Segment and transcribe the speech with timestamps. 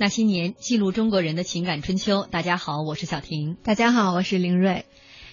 [0.00, 2.24] 那些年，记录中国人的情感春秋。
[2.24, 3.58] 大家好，我是小婷。
[3.62, 4.86] 大家好，我是林瑞。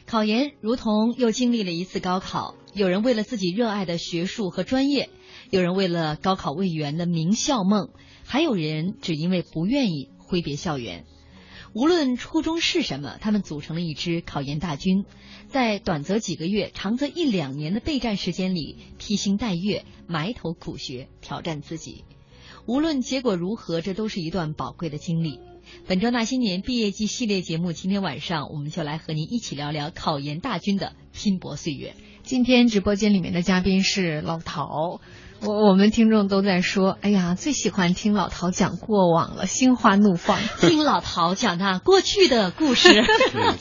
[0.06, 5.10] 考研如同又经历了一次高考，有人为了自己热爱的学术和专业，
[5.52, 7.92] 有人为了高考未圆的名校梦，
[8.26, 11.06] 还有人只因为不愿意挥别校园。
[11.74, 15.06] 无论初衷是什么，他们组成了一支考研大军，
[15.48, 22.04] 在短则几个月、长则一两年的备战时间里，披星戴月、埋头苦学，挑战自己。
[22.68, 25.40] 无论结果如何，这都是一段宝贵的经历。
[25.88, 31.96] 本周那些年毕业季系列节目，今天晚上我们就来和您一起聊聊考研大军的拼搏岁月。
[32.24, 35.00] 今天直播间里面的嘉宾是老陶。
[35.42, 40.40] 我我们听众都在说，哎呀，最喜欢听老陶讲过往了，心花怒放。
[40.60, 43.04] 听老陶讲那过去的故事，对，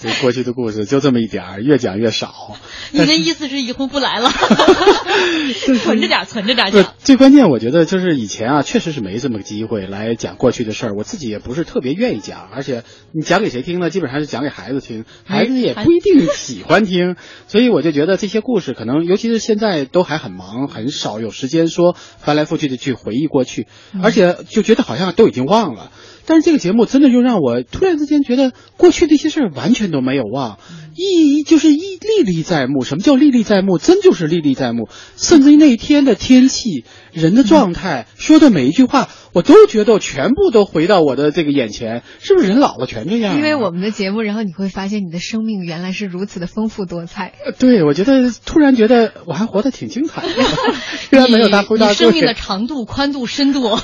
[0.01, 2.57] 这过去的故事就这么一点儿，越讲越少。
[2.93, 4.31] 你的意思是以后不来了？
[5.83, 6.95] 存着点，存着点讲。
[6.99, 10.95] 最关键，我觉得就是以前啊，确实是没这么个机会来讲过去的事儿。
[10.97, 13.91] 我自己也不是特别愿意讲，而且你讲给谁听呢？
[13.91, 17.17] 基本上是讲给孩子听，孩子也不一定喜欢听。
[17.49, 21.66] 所以我就觉得这些故事，可能尤其是现在都还很忙，很少有时间。
[21.69, 23.67] 说翻来覆去的去回忆过去，
[24.03, 25.91] 而且就觉得好像都已经忘了。
[26.27, 30.59] 但是这个节目真的就让我突然之间觉得过去那些事儿完全都没有忘，
[30.97, 32.83] 一就是一历历在目。
[32.83, 33.79] 什么叫历历在目？
[33.79, 34.89] 真就是历历在目。
[35.17, 42.03] 甚至于那一天的天气、人的状态、说的每一句话，我都觉得全部都回到我的这个眼前。
[42.21, 43.37] 是不是人老了全这样？
[43.37, 47.35] 因为我们的节目，然后你会发现你的生命原来是如此的丰富多彩。
[47.59, 50.29] 对，我觉得突然觉得我还活得挺精彩的，
[51.11, 53.71] 虽然没有大辉大你生命的长度、宽度、深度。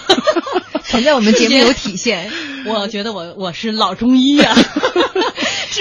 [0.87, 2.31] 全在我们节目有体现，
[2.67, 4.55] 我觉得我我是老中医呀，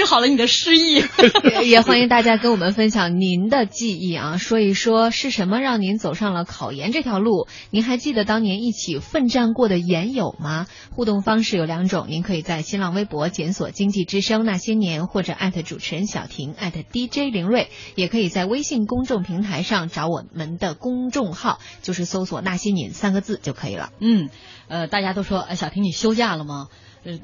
[0.02, 1.04] 治好了你的失忆。
[1.64, 7.48] 也欢迎大家跟我们分享您的记忆啊，说一说是什么让您走上了考研这条路？
[7.70, 10.66] 您还记得当年一起奋战过的研友吗？
[10.90, 23.92] 互动方式有两种，您可以在新浪微博检索“经济之声那些年”或者艾特主持人小婷艾特 DJ 林睿，也可以在微信公众平台上找我们的公众号，就是搜索“那些年”三个字就可以了。
[24.00, 24.30] 嗯。
[24.68, 26.70] 呃，大家都说，哎，小婷，你休假了吗？
[27.04, 27.20] 呃，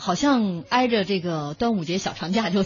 [0.00, 2.64] 好像挨着这个端午节小长假， 就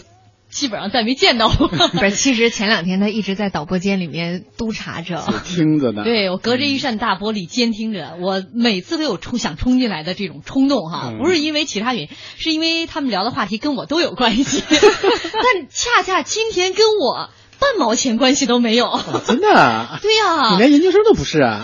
[0.49, 1.67] 基本上再没见到过。
[1.67, 6.03] 不是，其实前两天他一直在导播间里面督查着，听着呢。
[6.03, 17.29] 对我隔着一扇大玻璃监听着，我每次都有冲想冲进来的这种冲动哈，不是因为其他原因，是因为他们聊的话题跟我都有关系， 但恰恰今天跟我
[17.59, 18.99] 半毛钱关系都没有。
[19.25, 19.99] 真的？
[20.01, 21.59] 对呀，你连研究生都不是啊。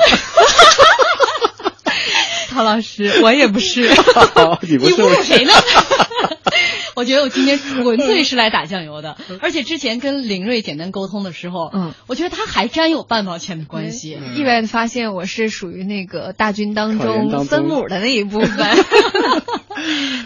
[2.51, 3.81] 陶老师， 我也不是，
[4.61, 5.53] 你侮辱谁呢？
[6.93, 14.19] 我觉得我今天纯粹是来打酱油的，而且之前跟林睿简单沟通的时候，嗯，我觉得他还沾有半毛钱的关系。
[14.35, 18.51] 意外的发现，我是属于那个大军当中分母的那一部分。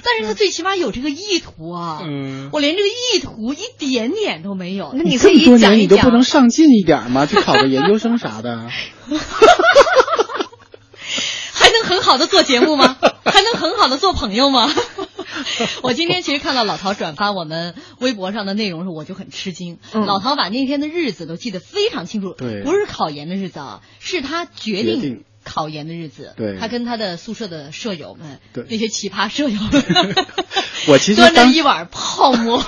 [0.04, 4.92] 但是他最起码有这个意图啊，嗯，我连这个意图一点点都没有。
[4.96, 7.26] 那你可以讲一讲，你都不能上进一点吗？
[7.28, 8.70] 去考个研究生啥的。
[11.86, 12.98] 很好的做节目吗？
[13.26, 14.74] 还能很好的做朋友吗？
[15.82, 19.80] 我今天其实看到老陶转发我们微博上的内容时，我就很吃惊。
[19.94, 26.34] 老陶把那天的日子都记得非常清楚，对，不是考研的日子啊，是他决定考研的日子。
[26.38, 30.16] 对，他跟他的宿舍的舍友们，对那些奇葩舍友们，
[30.88, 32.64] 我其实端着一碗泡馍。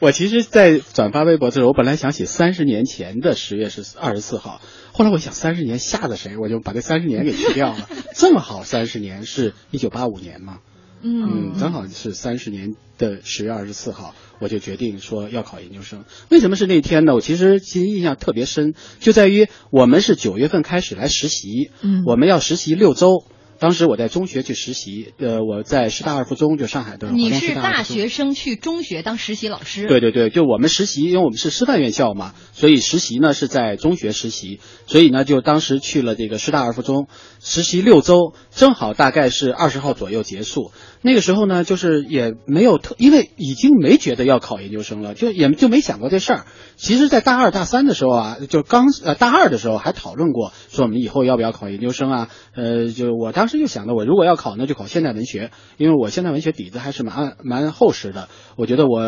[0.00, 4.60] 我其实，在转发微博的时候，我本来想写三十年前的十月十二十四号。
[4.92, 6.36] 后来我想，三十年吓着谁？
[6.36, 7.88] 我就把这三十年给去掉了。
[8.14, 10.58] 正好三十年是一九八五年嘛，
[11.02, 16.04] 嗯，正好是三十年的十月二十四号，我就决定说要考研究生。
[16.28, 17.14] 为什么是那天呢？
[17.14, 23.24] 我其实其实印象特别深，就在于我们是九月份开始来实习，嗯，我们要实习六周。
[23.62, 27.12] 当时我在中学去实习，呃，我在师大二附中，就上海的。
[27.12, 29.86] 你是大学生去中学当实习老师？
[29.86, 34.58] 对对对，就我们实习，因为我们是师范院校嘛，所以实习呢是在中学实习，
[34.88, 37.06] 所以呢就当时去了这个师大二附中
[37.38, 40.72] 实习六周，正好大概是二十号左右结束。
[41.02, 46.46] 那个时候呢，就是也没有特，因为已经没觉得要考研究生了，就也就没想过这事儿。
[46.76, 52.28] 其实，在大二大三的时候啊，就刚呃大二的时候还讨论过，说我们以后要不要考研究生啊？
[52.54, 58.28] 呃，就我当时就想着，我如果要考，那就考现代文学，因为我现代文学底子还是蛮蛮厚实的。
[58.56, 59.00] 我觉得我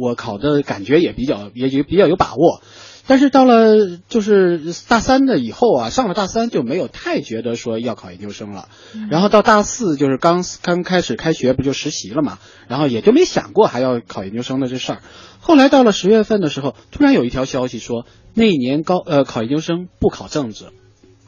[0.00, 2.62] 我考的感觉也比较也也比较有把握。
[3.06, 8.68] 但是到了就是大三的以后啊，上了大三就没有太觉得说要考研究生了。
[9.10, 15.02] 然后到大四就是刚刚开始开学不就实习了嘛，然后也就没想过还要考研究生的这事儿。
[15.40, 20.66] 后来到了十月份的时候，突然有一条消息说那一年高呃考研究生不考政治。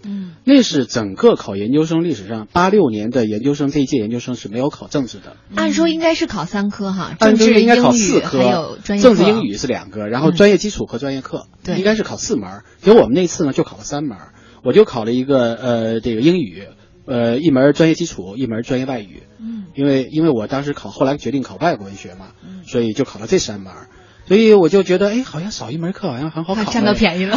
[0.06, 5.36] 嗯，那是整个考研究生历史上八六年的研究生这一届研究生是没有考政治的。
[5.54, 12.64] 按说应该是考三科哈，按政治、应该考英语四科，还有专业政治、英语是两个，然后嗯专业基础和专业课，对应该是考四门儿。
[12.80, 14.16] 结果我们那次呢就考了三门，
[14.62, 16.68] 我就考了一个呃这个英语，
[17.04, 19.24] 呃一门专业基础，一门专业外语。
[19.40, 23.88] 嗯，因为因为我当时考，后来决定考外国文学嘛，嗯所以就考了这三门儿。
[24.26, 26.64] 所以我就觉得，哎，好像少一门课好像很好考哎。
[26.64, 27.36] 占到便宜了。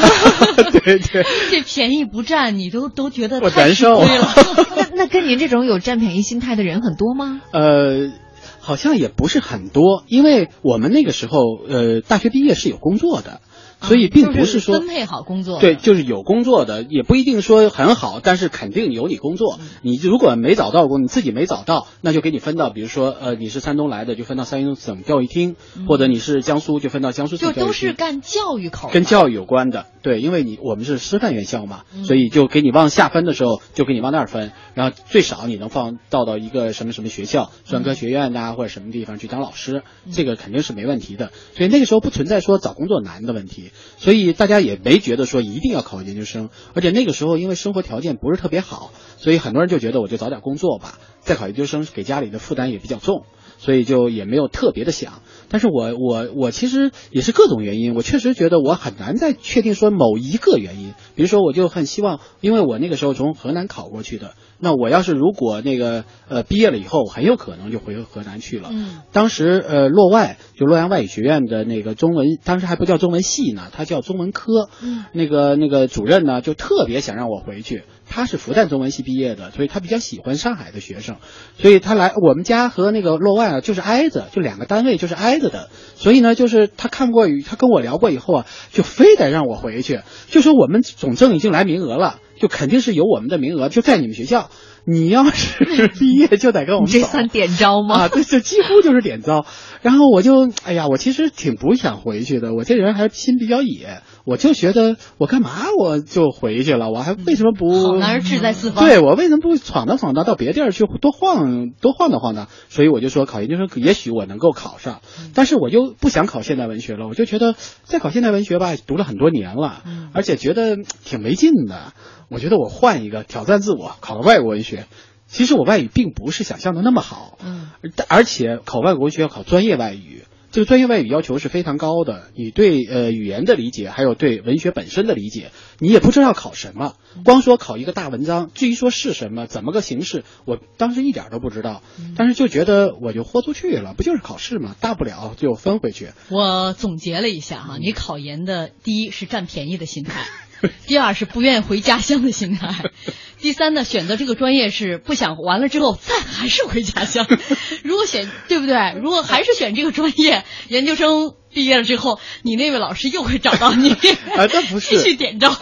[0.71, 4.07] 对 对， 这便宜不占，你都都觉得我太难受了。
[4.75, 7.41] 那那跟您这种有占便宜心态的人很多吗？
[7.51, 8.11] 呃，
[8.59, 13.41] 好像也不是很多，因为我们那个时候，呃，大学毕业是有工作的，
[13.81, 15.59] 所以并不是说分配好工作。
[15.59, 19.59] 对，，就是有工作的，也不一定说很好，但是肯定有你工作。
[19.81, 25.55] 你如果没找到工，你自己没找到，那就给你分到，比如说，呃，你是山东来的，就分到山东省教育厅，
[25.87, 27.61] 或者你是江苏，就分到江苏省教育厅。
[27.61, 41.31] 就都是干教育口的，跟教育有关的，对，因为你我们是师范院校嘛，嗯所以就给你往下分的时候，就给你往那儿分，然后最少你能放到到一个什么什么学校，专科学院呐、或者什么地方去当老师，这个肯定是没问题的。
[41.55, 53.25] 所以那个时候不存在说找工作难的问题，所以大家也没觉得说一定要考研究生，而且那个时候因为生活条件不是特别好，所以很多人就觉得我就早点工作吧，再考研究生给家里的负担也比较重。
[53.61, 60.93] 所以就也没有特别的想，但是我我我其实也是各种原因，我确实觉得我很难再确定说某一个原因。
[61.15, 68.69] 比如说，我就很希望，因为我那个时候从河南考过去的，那我要是如果那个呃毕业了以后，很有可能就回河南去了。
[68.71, 74.69] 嗯当时呃洛外就洛阳外语学院的那个中文，当时还不叫中文系呢，它叫中文科。
[74.81, 77.83] 嗯那个那个主任呢，就特别想让我回去。
[78.09, 81.17] 他是复旦中文系毕业的，所以他比较喜欢上海的学生，
[81.57, 85.69] 所以他来我们家和那个洛外啊就是挨着，就两个单位就是挨着的。
[85.95, 94.49] 所以呢，就是他看过与，他跟我聊过以后啊，就非得让我回去，就说我们总政已经来名额了，就肯定是有我们的名额，就在你们学校。
[94.85, 96.97] 你要是毕业就得跟我们走。
[96.99, 97.95] 这算点招吗？
[97.95, 99.45] 啊，对，这几乎就是点招。
[99.81, 102.53] 然后我就，哎呀，我其实挺不想回去的。
[102.53, 106.89] 我这人还心比较野，我就觉得我干嘛我就回去了？
[106.89, 107.87] 我还为什么不？
[107.87, 108.83] 好男儿志在四方。
[108.83, 112.47] 对我为什么不闯荡闯荡到别地儿去多晃多晃荡晃荡？
[112.67, 115.01] 所以我就说考研究生，也许我能够考上，
[115.33, 117.07] 但是我就不想考现代文学了。
[117.07, 119.81] 我就觉得再考现代文学吧，读了很多年了，
[120.13, 120.75] 而且觉得
[121.05, 121.93] 挺没劲的。
[122.29, 124.85] 我觉得我换一个挑战自我，考个外国文学。
[125.27, 127.69] 其实我外语并不是想象的那么好，嗯，
[128.07, 132.31] 而且考外国文学要考专业外语，这个专业外语要求是非常高的。
[132.35, 136.95] 你对呃语言的理解，还有对文学本身的理解，你也不知道要考什么。
[137.23, 141.83] 光说考一个大文章，至于说是什么，怎么个形式，我当时一点都不知道。
[142.17, 144.75] 但是就觉得我就豁出去了，不就是考试吗？
[144.81, 146.09] 大不了就分回去。
[146.29, 150.25] 我总结了一下哈，你考研的第一是占便宜的心态，
[150.87, 152.91] 第二是不愿意回家乡的心态，
[153.39, 157.25] 第三呢选择这个专业是不想完了之后再还是回家乡。
[157.83, 158.75] 如果选对不对？
[159.01, 163.91] 如果还是选这个专业，研究生毕业了之后，你那位老师又会找到你，
[164.35, 165.55] 啊，这不是继续点招，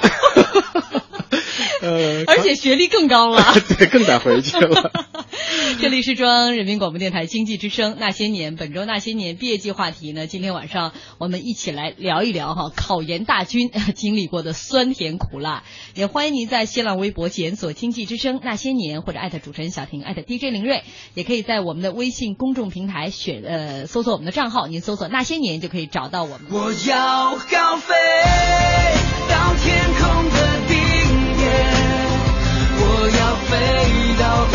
[1.82, 3.56] 呃，而且学历更高了。
[3.78, 4.92] 对，更得回去了。
[5.82, 15.64] 这里是中央人民广播电台经济之声那些年，本周那些年毕业季话题呢，今天晚上我们一起来聊一聊哈，考研大军 经历过的酸甜苦辣。
[15.94, 20.84] 也欢迎您在新浪微博检索“经济之声那些年”或者艾特主持人小婷艾特 DJ 林睿，
[21.16, 26.48] 也可以在我们的微信公众平台选呃搜索我们的账号，您搜索“那些年”就可以找到我们。
[26.50, 27.94] 我要高飞
[29.30, 30.78] 到天空的顶
[31.38, 31.48] 点，
[32.80, 33.56] 我要飞
[34.22, 34.48] 到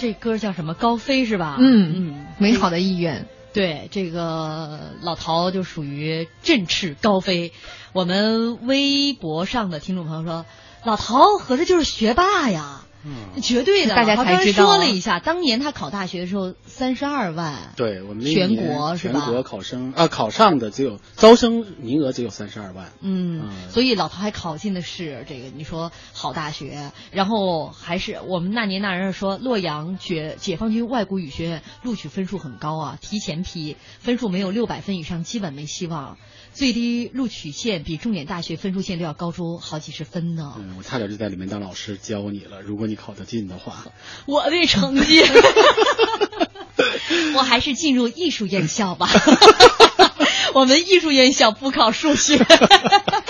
[0.00, 0.72] 这歌叫什么？
[0.74, 1.56] 高飞是吧？
[1.60, 3.26] 嗯嗯，美好的意愿。
[3.52, 7.52] 对，这个老陶就属于振翅高飞。
[7.92, 10.46] 我们微博上的听众朋友说，
[10.84, 13.94] 老陶合着就是学霸呀，嗯，绝对的。
[13.94, 22.92] 大家才才知道说了一下，当年他考大学的时候三十二万，对我们全国是吧全国考生啊，考上的只有招生名额只有三十二万。
[23.00, 36.18] 嗯，嗯所以老陶还考进的是这个，你说好大学，然后还是我们那年那人说洛阳解解放军外国语学院录取分数很高啊，提前批，分数没有六百分以上基本没希望，
[36.52, 40.54] 最低录取线比重点大学分数线都要高出好几十分呢。
[40.58, 42.60] 嗯，我差点就在里面当老师教你了。
[42.60, 43.84] 如果你考得进的话，
[44.26, 45.22] 我的成绩，
[47.36, 49.08] 我还是进入艺术院校吧。
[50.54, 52.36] 我们艺术院校不考数学，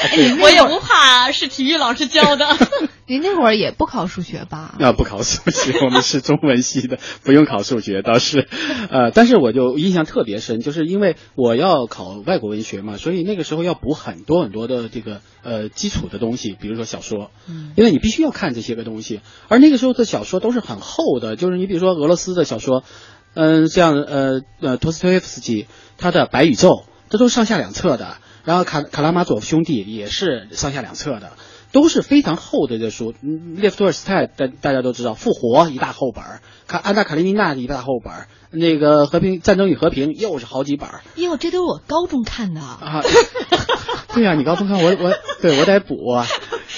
[0.42, 2.46] 我也不怕是体育老师教的。
[3.06, 4.76] 您那会儿也不考数学吧？
[4.78, 8.48] 啊，不考数学， 我们是中文系的，不用考数学倒是，
[8.88, 22.84] 呃，但是我就印象特别深，就是因为我要考外国文学嘛，所以那个时候要补很多很多的这个呃基础的东西，比如说小说，嗯因为你必须要看这些个东西，而那个时候的小说都是很厚的，就是你比如说俄罗斯的小说，
[23.34, 25.66] 嗯、像呃呃托斯托耶夫斯基
[25.98, 26.68] 他的《白宇宙》，
[27.10, 31.32] 这都是上下两册的，然后卡卡拉马佐夫兄弟也是上下两册的。
[31.72, 42.60] 都是非常厚的这书，嗯，列夫托尔斯泰大大家都知道，《复活》一大厚本儿，卡安娜卡列尼娜一大厚本儿，那个和平战争与和平又是好几本儿哟，这都是我高中看的。
[42.60, 43.04] 啊。
[44.12, 46.26] 对呀、你高中看我我对我得补啊，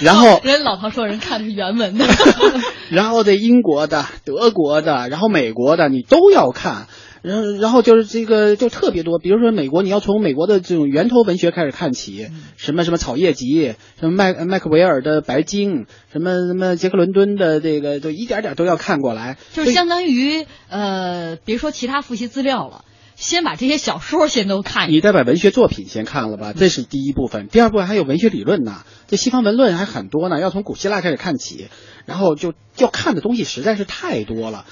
[0.03, 2.05] 然后 人老唐说人看的是原文的，
[2.91, 6.87] 然后这英国的、德国的，然后美国的，你都要看。
[7.23, 19.39] 然后，然后就是这个就特别多，比如说美国，你要从美国的这种源头文学开始看起，什么什么草叶集，什么麦麦克维尔的白鲸，什么什么杰克伦敦的这个，就一点点都要看过来。
[19.53, 27.47] 就是相当于呃，别说其他复习资料了，先把这些小说先都看你得把文学作品先看了吧，这是第一部分。
[27.47, 31.69] 第二部分还有文学理论呢，这西方文论还很多呢，要从古希腊开始看起，
[32.07, 34.65] 然后就要看的东西实在是太多了，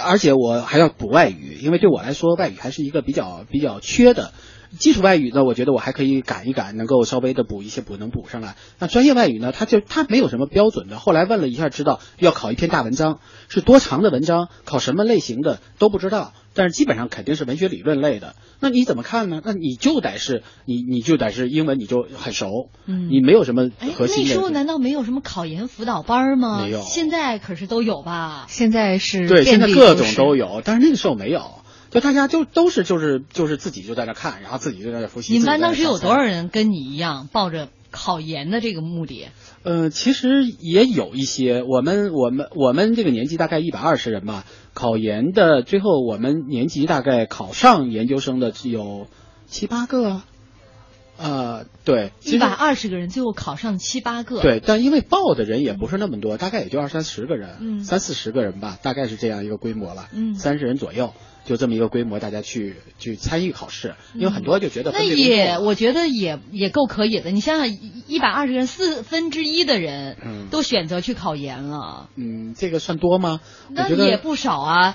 [0.00, 4.32] 而且我还要补外语，因为对我来说外语还是一个比较比较缺的。
[4.78, 8.56] 基础外语呢，我觉得我还可以赶一赶，能够稍微的补一些，补能补上来。
[8.78, 10.98] 那专业外语呢，它就它没有什么标准的。
[10.98, 18.34] 后来问了一下，知道要考一篇大文章，是多长的文章，考什么类型的都不知道，但是基本上肯定是文学理论类的。
[18.60, 19.40] 那你怎么看呢？
[19.44, 24.28] 那你就得是你你就得是英文你就很熟，嗯你没有什么哎，核心的。
[24.28, 26.62] 那时候难道没有什么考研辅导班吗？
[26.62, 28.46] 没有现在可是都有吧？
[28.48, 35.32] 现在是对，现在各种都有，但是那个时候没有，就大家就都是就是就是自己就在那看，然后自己就在那复习。
[35.32, 36.48] 你们班当时有多少人？
[36.48, 39.28] 跟你一样抱着考研的这个目的？
[39.62, 49.06] 呃，其实也有一些，我们我们我们这个年级大概一百二十人吧，考研的最后我们年级大概考上研究生的只有
[49.46, 50.24] 七八个啊。
[51.20, 61.12] 呃，对，一百二十个人，最后考上七八个。，对，但因为报的人也不是那么多，大概也就二三十个人，嗯三四十个人吧，大概是这样一个规模了，嗯三十人左右，
[61.48, 67.30] 就这么一个规模，大家去去参与考试，因为很多就觉得那也我觉得也也够可以的。
[67.30, 67.66] 你想想，
[68.06, 73.40] 一百二十个人，四分之一的人嗯都选择去考研了，嗯，这个算多吗？
[73.70, 74.94] 那也不少啊。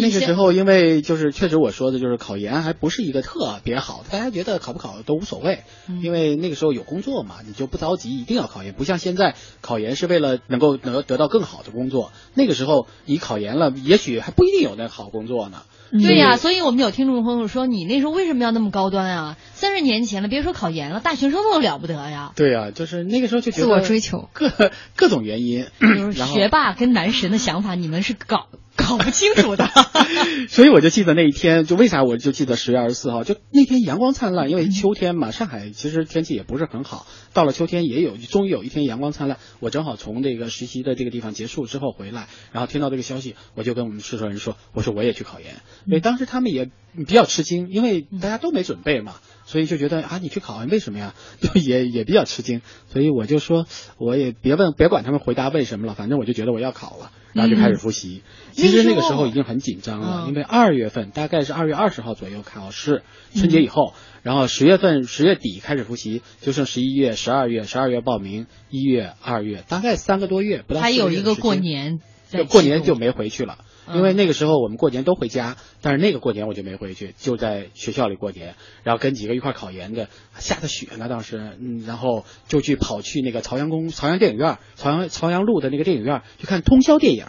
[0.00, 12.12] 那个时候，因为就是确实我说的就是考研还不是一个特别好，大家觉得考不考都无所谓，嗯因为那个时候有工作嘛，你就不着急一定要考研，不像现在考研是为了能够得得到更好的工作。
[12.34, 15.62] 那个时候你考研了，也许还不一定有那好工作呢。
[15.90, 19.36] 对呀、所以所以我们有听众朋友说，你那时候为什么要那么高端啊？
[19.52, 22.32] 三十年前了，别说考研了，大学生都了不得呀。
[22.34, 24.28] 对呀、就是那个时候就觉得自我追求。
[24.32, 24.50] 各
[24.96, 25.66] 各种原因，
[26.14, 29.68] 学霸跟男神的想法，你们是搞搞不清楚的。
[30.48, 39.38] 所以我就记得那一天，就为啥我就记得十月二十四号，就那天阳光灿烂，因为秋天嘛，上海其实天气也不是很好，到了秋天也有，终于有一天阳光灿烂。
[39.60, 45.54] 我正好从这个实习的这个地方结束之后回来，然后听到这个消息，我就跟我们宿舍人说，我说我也去考研。
[45.86, 49.14] 所以当时他们也比较吃惊，因为大家都没准备嘛。
[49.44, 51.14] 所以就觉得啊，你去考研为什么呀？
[51.40, 53.66] 就也也比较吃惊，所以我就说，
[53.98, 58.22] 我也别问，别管他们回答为什么了，反正我就觉得我要考了，然后就开始复习。
[58.52, 60.28] 其实那个时候已经很紧张了，嗯。
[60.28, 63.02] 因为二月份大概是二月二十号左右考试，
[63.34, 80.08] 春节以后，然后十月份十月底开始复习，就剩十一月、十二月、十二月报名，一月、二月，大概三个多月，不到四还有一个过年就过年就没回去了，嗯因为那个时候我们过年都回家，但是那个过年我就没回去，就在学校里过年，然后跟几个一块儿考研的，
[80.38, 87.26] 下着雪呢当时，嗯，然后就去跑去那个朝阳公、朝阳电影院、朝阳朝阳路的那个电影院去看通宵电影，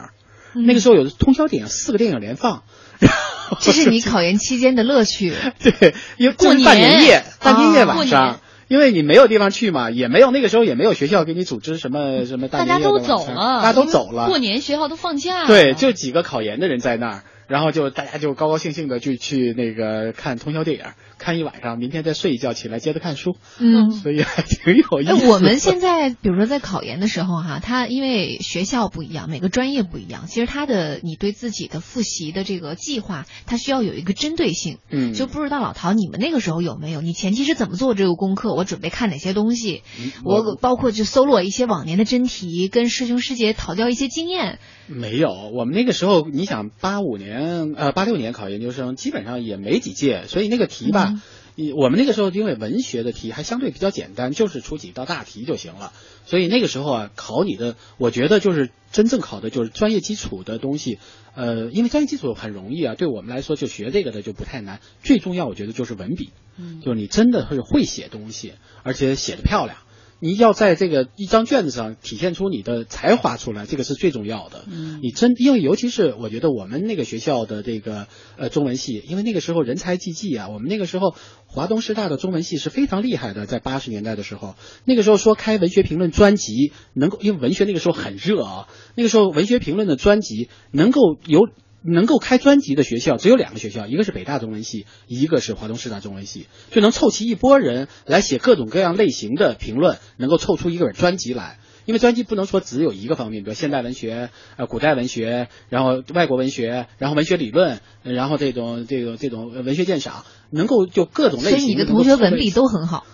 [0.55, 2.63] 嗯那个时候有通宵电影，四个电影连放。
[2.99, 5.33] 然后这是你考研期间的乐趣。
[5.59, 8.39] 对，因为过年年夜，半年夜晚上。
[8.73, 15.47] 因为你没有地方去嘛，也没有那个时候也没有学校给你组织什么什么大大家都走了，大家都走了，过年学校都放假了。
[15.47, 20.85] 对，就几个考研的人在那儿，然后就大家就高高兴兴的就去那个看通宵电影，
[21.19, 23.91] 看一晚上，明天再睡一觉，起来接着看书，嗯。
[23.91, 25.27] 所以还挺有意哎，思。
[25.27, 34.79] 我们现在比如说在考研的时候哈，他因为学校不一样，每个专业不一样，其实他的你对自己的复习的这个计划，他需要有一个针对性。
[34.89, 37.01] 嗯，就不知道老陶你们那个时候有没有？
[37.01, 38.55] 你前期是怎么做这个功课？
[38.55, 39.83] 我准备看哪些东西？
[39.99, 44.57] 嗯我包括就搜罗一些往年的真题，跟师兄师姐讨教一些经验。
[44.87, 47.42] 没有，我们那个时候，你想八五年
[47.75, 51.09] 呃八六年考研究生，基本上也没几届，所以那个题吧。
[51.11, 51.21] 嗯
[51.55, 55.93] 你我们那个时候因为文学的题还相对比较简单，就是出几道大题就行了。
[56.25, 60.97] 所以那个时候啊，考你的，我觉得就是真正考的就是专业基础的东西。
[61.35, 64.79] 呃，因为专业基础很容易啊，对我们来说就学这个的就不太难。
[65.03, 69.77] 最重要，我觉得就是文笔，嗯就是你真的是会写东西，而且写的漂亮。
[70.23, 74.63] 你要在这个一张卷子上体现出你的才华出来，这个是最重要的。
[74.71, 81.13] 嗯你真因为尤其是我觉得我们那个学校的这个呃中文系，因为那个时候人才济济啊，我们那个时候
[81.45, 91.49] 华东师大的中文系是非常厉害的，在八十年代的时候，那个时候说开文学评论专辑能够，因为文学那个时候很热啊，那个时候文学评论的专辑能够有。
[91.83, 101.59] 能够开专辑的学校只有两个学校，一个是北大中文系，一个是华东师大中文系，就能凑齐一波人来写各种各样类型的评论，能够凑出一个本专辑来。
[101.85, 111.59] 因为专辑不能说只有一个方面，比如现代文学、呃古代文学，然后外国文学，然后文学理论，呃然后这种这种这种呃文学鉴赏，能够就各种类型。
[111.59, 113.05] 所以你的同学文笔都很好。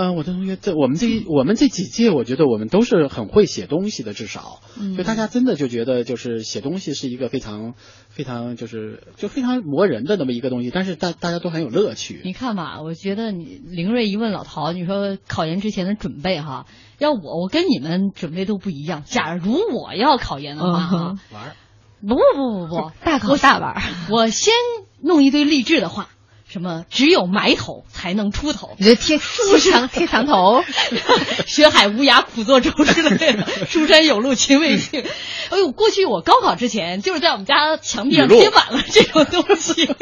[0.00, 7.74] 嗯、我的同学，这我们这一我们这几届，我觉得我们都是很会写东西的，至少，嗯就大家真的就觉得就是写东西是一个非常
[8.08, 12.20] 非常就是就非常磨人的那么一个东西，但是大大家都很有乐趣。
[12.24, 16.66] 你看吧，我觉得你凌睿一问老陶，你说考研之前的准备哈，
[16.98, 19.02] 要我我跟你们准备都不一样。
[19.04, 21.56] 假如我要考研的话哈，嗯玩儿，
[22.02, 24.54] 不不不不不，大考大玩儿，我先
[25.02, 26.08] 弄一堆励志的话，
[26.48, 30.64] 什么只有埋头才能出头，你就贴贴墙贴墙头，
[31.46, 35.04] 学海无涯苦作舟之类的，书山有路勤为径。
[35.50, 39.88] 哎呦，过去我高考之前就是在我们家墙壁上贴满了这种东西。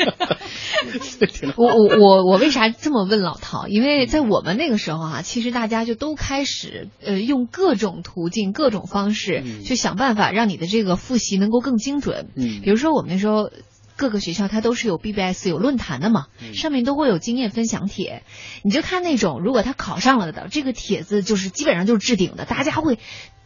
[1.57, 3.67] 我我我我为啥这么问老陶？
[3.67, 12.29] 因为在我们那个时候啊，其实大家就都开始呃用各种途径、各种方式嗯去想办法让你的这个复习能够更精准。
[12.37, 13.50] 嗯比如说我们那时候。
[13.97, 16.55] 各个学校它都是有 BBS 有论坛的嘛，嗯。
[16.55, 18.23] 上面都会有经验分享帖，
[18.62, 22.99] 你就看那种如果他考上了的这个帖子，就是基本上就是置顶的，大家会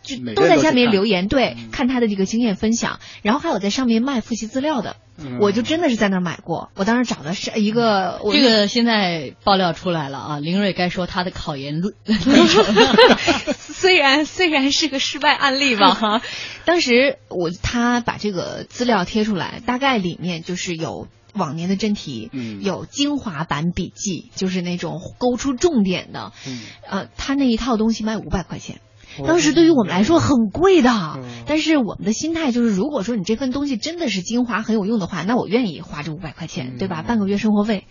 [0.03, 1.71] 就都在下面留言，对，嗯。
[1.71, 5.39] 看他的这个经验分享，然后还有在上面卖复习资料的，嗯。
[5.41, 12.95] 我就真的是在那儿买过，我当时找的是一个我这个现在爆料出来了啊，林睿该说他的考研路历程了。
[13.57, 16.23] 虽然虽然是个失败案例吧哈，
[16.65, 21.09] 当时我他把这个资料贴出来，大概里面就是有。
[21.33, 22.61] 往年的真题，嗯。
[22.61, 26.61] 有精华版笔记，就是那种勾出重点的，嗯。
[26.85, 28.81] 呃，他那一套东西卖五百块钱，
[29.27, 37.03] 当时对于我们来说很贵的，哦但是我们的心态就是，如果说你这份东西真的是精华很有用的话，那我愿意花这五百块钱，嗯对吧？
[37.03, 37.87] 半个月生活费。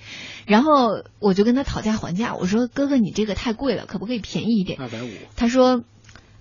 [0.45, 4.79] 然后我就跟他讨价还价，我说哥哥你这个太贵了，可不可以便宜一点？
[4.79, 5.84] 二百五，他说。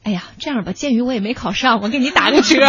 [0.08, 2.56] 哎呀，这样吧，鉴于我也没考上，我给你打个折，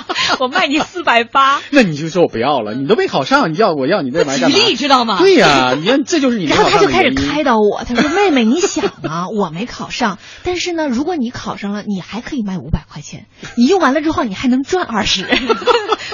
[0.38, 1.60] 我卖你四百八。
[1.70, 4.56] 那你就说我不要了，你都没考上，你要我要你那玩意儿干嘛？
[4.56, 5.18] 举例知道吗？
[5.18, 15.26] 对呀、你看这就是你 然后他就开始开导我，他说：“妹妹，你想啊，我没考上，但是呢，如果你考上了，你还可以卖五百块钱，你用完了之后，你还能赚二十，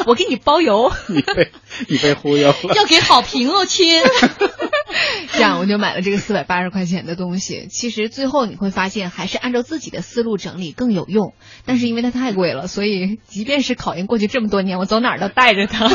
[0.06, 0.90] 我给你包邮。
[1.88, 2.56] 你被忽悠了。
[2.76, 4.02] 要给好评哦，亲。
[5.32, 7.66] 这样我就买了这个四百八十块钱的东西。
[7.68, 11.34] 其实最后你会发现，还是按照自己的思路整理更有用。
[11.66, 15.88] 但是因为它太贵了，所以即便是考研过去这么多年，我走哪儿都带着它，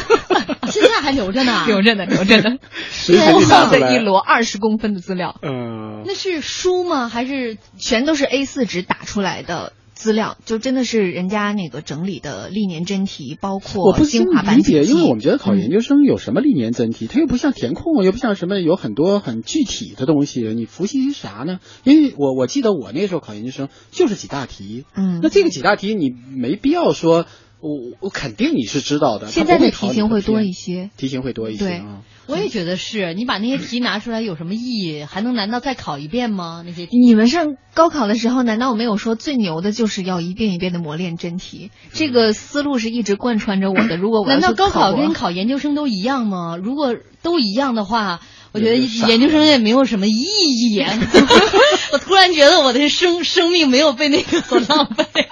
[0.69, 1.63] 现在还留着呢。
[1.67, 2.57] 留着呢，留着呢。
[2.91, 7.07] 随时就拿出来厚的一摞二十公分的资料，嗯，那是书吗？
[7.07, 9.73] 还是全都是 A 4纸打出来的。
[9.99, 21.59] 资料就真的是人家那个整理的历年真题，包我括不精华版理解，因为我们觉得考研嗯究生有什么历年真题，它又不像填空，又不像什么有很多很具体的东西，你复习啥呢？
[21.83, 27.25] 因为我我记得我那时候考研究生就是几大题，嗯，那这个几大题你没必要说，
[27.59, 30.91] 我我肯定你是知道的，现在的题型会多一些。
[30.95, 32.03] 题型会多一些对啊。
[32.29, 35.03] 我也觉得是你把那些 题拿出来有什么意义？
[35.03, 36.63] 还能难道再考一遍吗？
[36.65, 41.71] 那些题你们上高考的时候，难道我没有说最牛的就是要一遍一遍的磨练真题？
[41.91, 43.97] 这个思路是一直贯穿着我的。
[43.97, 46.55] 如果我难道高考跟考研究生都一样吗？
[46.55, 48.19] 如果都一样的话，
[48.51, 50.91] 我觉得研究生也没有什么意义啊。
[51.93, 55.05] 我突然觉得我的生生命没有被那个所浪费。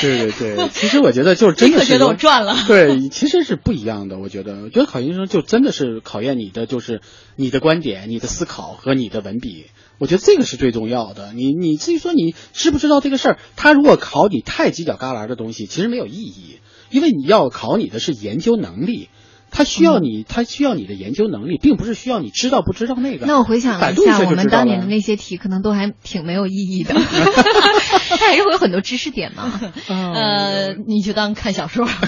[0.00, 2.56] 对对对，其实我觉得就是真的是觉得我赚了。
[2.66, 4.18] 对，其实是不一样的。
[4.18, 7.00] 我觉得，我觉得考研究生就真的是考验你的，就是
[7.36, 9.66] 你的观点、你的思考和你的文笔。
[9.98, 11.32] 我觉得这个是最重要的。
[11.32, 16.58] 你你至于说你知不知道这个事儿，他如果考你太犄角旮旯的东西，其实没有意义，
[16.90, 19.08] 因为你要考你的是研究能力。
[19.54, 23.24] 他需要你，他需要你的研究能力，并不是需要你知道不知道那个。
[23.24, 26.92] 那我回想一一下，我们当年的那些题，可能都还挺没有意义的。
[26.94, 29.60] 它还是会有很多知识点嘛。
[29.88, 31.88] 呃，你就当看小说。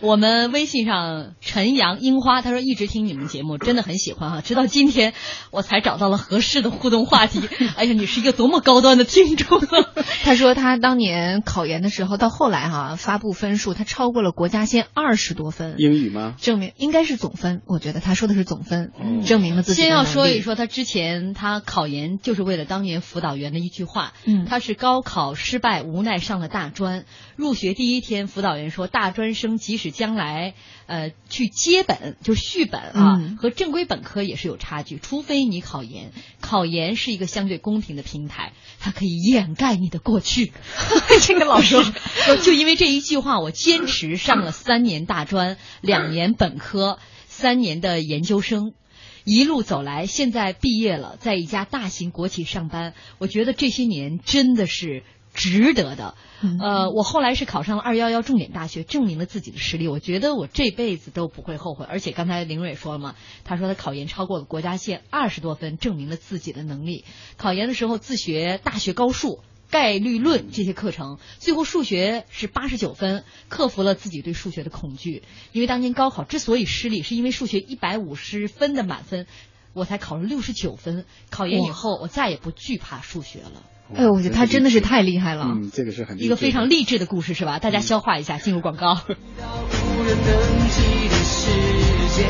[0.00, 5.12] 我们微信上陈阳樱花他说一直听你们节目，真的很喜欢哈、 直到今天
[5.50, 7.40] 我才找到了合适的互动话题。
[7.76, 9.60] 哎呀，你是一个多么高端的听众！
[10.24, 16.34] 他说他当年考研的时候，到后来哈、发布分数，他超过了国家线二十多分，英语吗？
[16.40, 17.60] 证明应该是总分。
[17.66, 27.04] 我觉得他说的是总分，嗯证明了自己先要说一，说他之前他考研就是为了当年辅导员的一句话，嗯他是高考失败，无奈上了大专。
[27.36, 30.54] 入学第一天，辅导员说，大专生即使将来
[30.86, 40.52] 呃去接本，就是续本啊，嗯和正规本科也是有差距，除非你考研，考研是一个相对公平的平台，它可以掩盖你的过去。
[41.22, 48.72] 这个老师说，就因为这一句话，我坚持上了三年大专，两年本科，三年的研究生。
[49.24, 55.02] 一路走来，现在毕业了，在一家大型国企上班，我觉得这些年真的是
[55.34, 56.14] 值得的。
[56.42, 59.88] 嗯呃，我后来是考上了二幺幺重点大学，证明了自己的实力。
[59.88, 61.86] 我觉得我这辈子都不会后悔。
[61.88, 63.14] 而且刚才林蕊说了嘛，
[63.44, 67.04] 他说他考研超过了国家线二十多分，证明了自己的能力。
[67.36, 69.40] 考研的时候自学大学高数。
[69.70, 75.22] 概率论这些课程，最后数学是八十九分，克服了自己对数学的恐惧。
[75.52, 79.28] 因为当年高考之所以失利，是因为数学一百五十分的满分，
[79.72, 81.04] 我才考了六十九分。
[81.30, 83.62] 考研以后，我再也不惧怕数学了。
[83.94, 85.44] 哎呦，我觉得他真的是太厉害了。
[85.48, 87.58] 嗯，这个是很一个非常励志的故事是吧？
[87.58, 88.94] 大家消化一下，进入广告。
[88.94, 91.50] 无人能及的世
[92.16, 92.26] 界，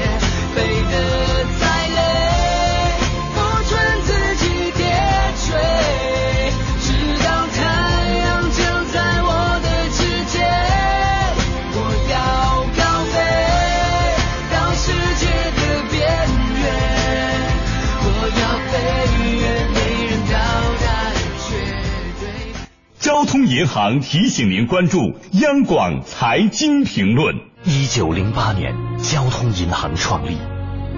[23.50, 27.34] 银行提醒您关注央广财经评论。
[27.64, 30.36] 一九零八年，交通银行创立，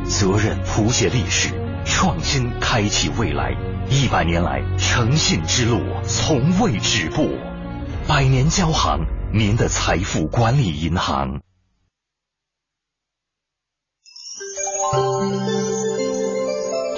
[0.05, 1.49] 责任谱写历史，
[1.87, 3.57] 创新开启未来。
[3.89, 7.27] 一百年来，诚信之路从未止步。
[8.07, 11.41] 百年交行，您的财富管理银行。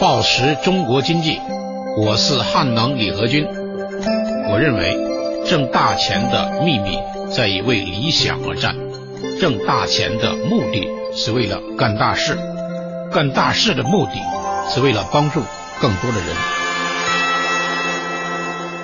[0.00, 1.38] 报时中国经济，
[2.04, 3.46] 我是汉能李和军。
[4.50, 5.13] 我认为，
[5.46, 6.98] 挣大钱的秘密
[7.30, 8.74] 在于为理想而战，
[9.38, 12.38] 挣大钱的目的是为了干大事，
[13.12, 14.12] 干大事的目的
[14.70, 15.42] 是为了帮助
[15.80, 16.26] 更多的人。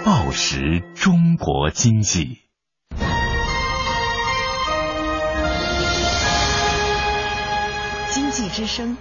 [0.04, 2.38] 报时中国经济，
[8.10, 8.96] 经济之声。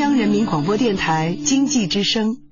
[0.00, 2.49] 央人民广播电台经济之声。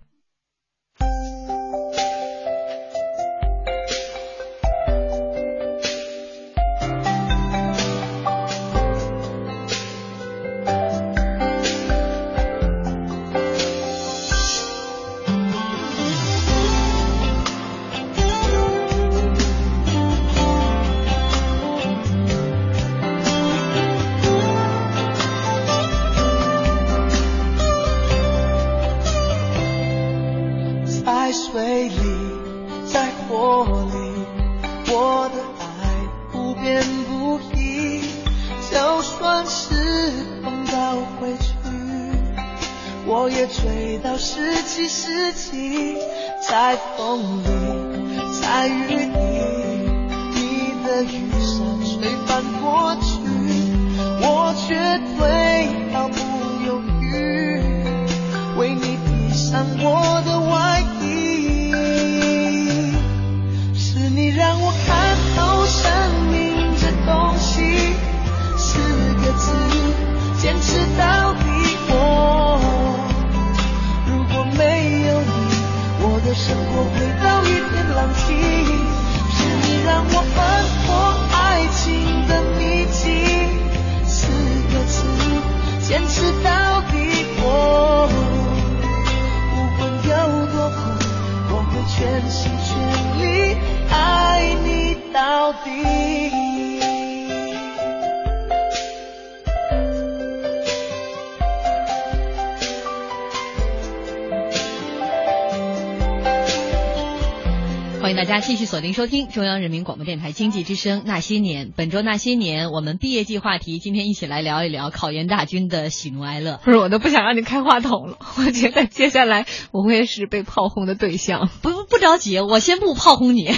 [108.49, 111.67] 继续锁定收听中央人民广播电台经济之声《那些年》。
[111.77, 116.59] 本周《那些年》，我们毕业季话题，今天一起来聊一聊考研大军的喜怒哀乐。
[116.65, 118.17] 不是，我都不想让你开话筒了。
[118.41, 121.51] 我觉得接下来我会是被炮轰的对象。
[121.61, 123.51] 不不不着急，我先不炮轰你，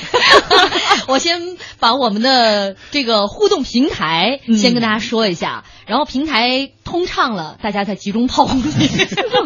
[1.07, 1.41] 我先
[1.79, 8.65] 把我们的这个互动平台先跟大家说一下，然后平台通畅了，大家再集中炮轰你。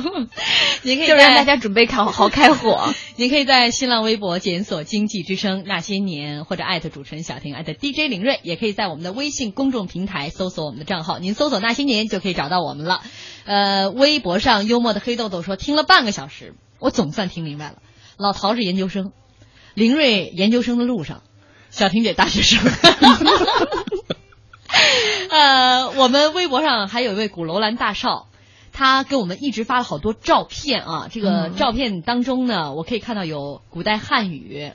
[0.85, 2.93] 你可以就让大家准备好好开火。
[3.17, 13.01] 您可以在新浪微博检索“经济之声那些年”或者艾特主持人小婷艾特 DJ 林睿，也可以在我们的微信公众平台搜索我们的账号，您搜索“那些年”就可以找到我们了。
[13.47, 17.77] 呃，微博上幽默的黑豆豆说，听了半个小时，我总算听明白了。
[18.19, 19.13] 老陶是研究生，
[19.73, 21.23] 林睿研究生的路上，
[21.71, 22.61] 小婷姐大学生。
[25.35, 28.29] 呃，我们微博上还有一位古楼兰大少，
[28.73, 31.09] 他给我们一直发了好多照片啊。
[31.11, 34.70] 这个嗯照片当中呢，我可以看到有古代汉语，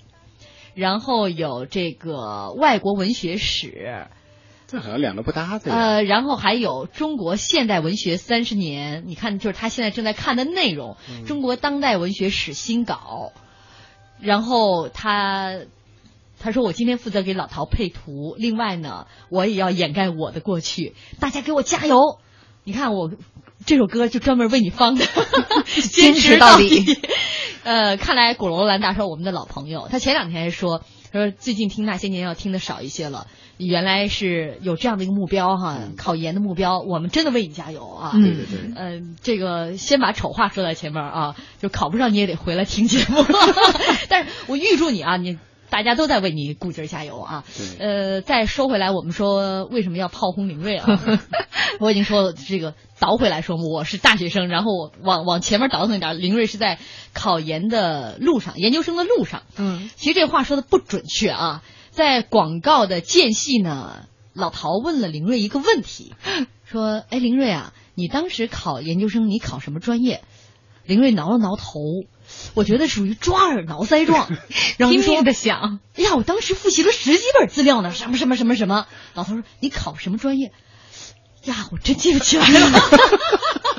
[0.76, 4.06] 然后有这个外国文学史，
[4.67, 5.72] 这好像两个不搭的。
[5.72, 13.32] 呃，然后还有中国现代文学三十年，你看，就是他现在正在看的内容，嗯中国当代文学史新稿。
[14.19, 15.62] 然后他
[16.39, 22.19] 他说我今天负责给老陶配图，另外呢，我也要掩盖我的过去，大家给我加油！
[22.63, 23.12] 你看我
[23.65, 25.06] 这首歌就专门为你放的，
[25.91, 26.97] 坚持到底。
[27.63, 38.12] 呃，看来古罗兰大少我们的老朋友，他前两天还说，他说最近听那些年要听的少一些了，原来是有这样的一个目标哈，考研的目标，我们真的为你加油啊！
[38.15, 43.25] 嗯对对对，嗯、这个先把丑话说在前面啊，就考不上你也得回来听节目。
[44.08, 45.38] 但是我预祝你啊，你
[45.70, 47.44] 大家都在为你鼓劲儿加油啊。
[47.80, 51.02] 呃，再说回来，我们说为什么要炮轰林睿啊？
[51.80, 56.80] 我已经说了，这个倒回来说，我是大学生，然后我往往前面倒腾一点，林睿是在
[57.14, 59.44] 考研的路上，研究生的路上。
[59.58, 66.14] 嗯，其实这话说的不准确啊，在广告的间隙呢，老陶问了林睿一个问题，
[66.66, 70.22] 说：“哎，林睿啊，你当时考研究生，你考什么专业？”
[70.86, 71.80] 林睿挠了挠头，
[72.54, 74.30] 我觉得属于抓耳挠腮状，
[74.78, 78.86] 然后说拼命的想，哎呀，我当时复习了十几本资料呢，什么什么什么什么。
[79.13, 80.52] 老头说：“你考什么专业？”
[81.46, 82.82] 呀，我真记不起来了。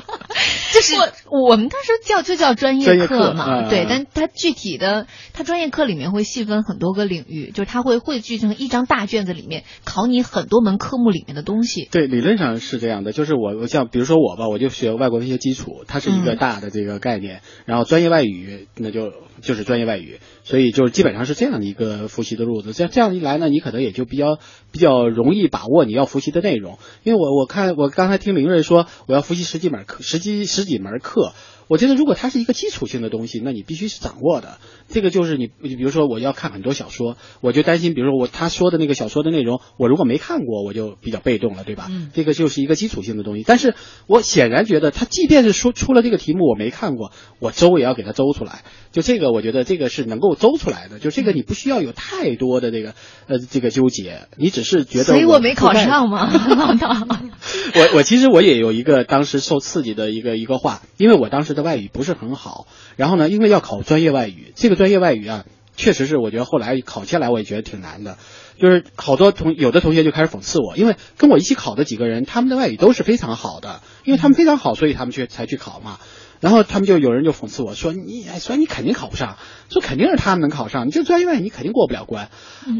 [0.81, 11.87] 就是我们当时叫就叫专专业课嘛，课嗯对，嗯但它具体的，它专业课里面会细分很多个领域，就是它会汇聚成一张大卷子里面考你很多门科目里面的东西。
[11.91, 22.73] 对，理论上是这样的，就是我我像比如说我吧，我就学外国文学基础，它是一个嗯大的这个概念，然后专业外语那就就是专业外语，所以就是基本上是这样的一个复习的路子。
[22.73, 24.37] 这样这样一来呢，你可能也就比较
[24.71, 26.79] 比较容易把握你要复习的内容。
[27.03, 31.33] 因为我我看我刚才听林瑞说我要复习十几门课，十几十几几门课。
[31.71, 34.57] 我觉得，如果它是一个基础性的东西，那你必须是掌握的。
[34.89, 41.87] 这个就是你，比如说我要看很多小说，我就担心，比如说我他说的那个小说的内容，我如果没看过，我就比较被动了，对吧？
[41.89, 43.45] 嗯这个就是一个基础性的东西。
[43.47, 43.73] 但是
[44.05, 48.63] 我显然觉得，他即便是说出了这个题目我没看过，我周也要给他周出来。
[48.91, 50.99] 就这个，我觉得这个是能够周出来的。
[50.99, 52.95] 就这个，你不需要有太多的这个
[53.27, 57.07] 呃这个纠结，你只是觉得所以我没考上嘛 老大。
[57.75, 65.45] 我我其实我也有一个当时受刺激的一个一个话，因为我当时的外语不是很好，然后呢，因为要考专业外语，这个专业外语啊，
[65.75, 68.17] 确实是我觉得后来考下来我也觉得挺难的，
[68.59, 75.99] 就是好多同有的同学就开始讽刺我，因为跟我一起考的几个人，他们的外语都是非常好的，因为他们非常好，所以他们去才去考嘛。
[76.39, 79.37] 然后他们就有人就讽刺我说你，哎说你肯定考不上，
[79.69, 82.29] 说肯定是他们能考上，你就专业外语你肯定过不了关。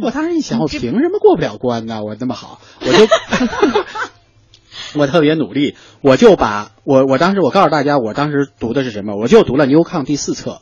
[0.02, 2.02] 我当时一想，我凭什么过不了关呢？
[2.04, 3.06] 我那么好，我就
[4.96, 10.62] 我特别努力，我就把我我当时我告诉大家，我当时读的是什么，我就读了 New Con 第四册。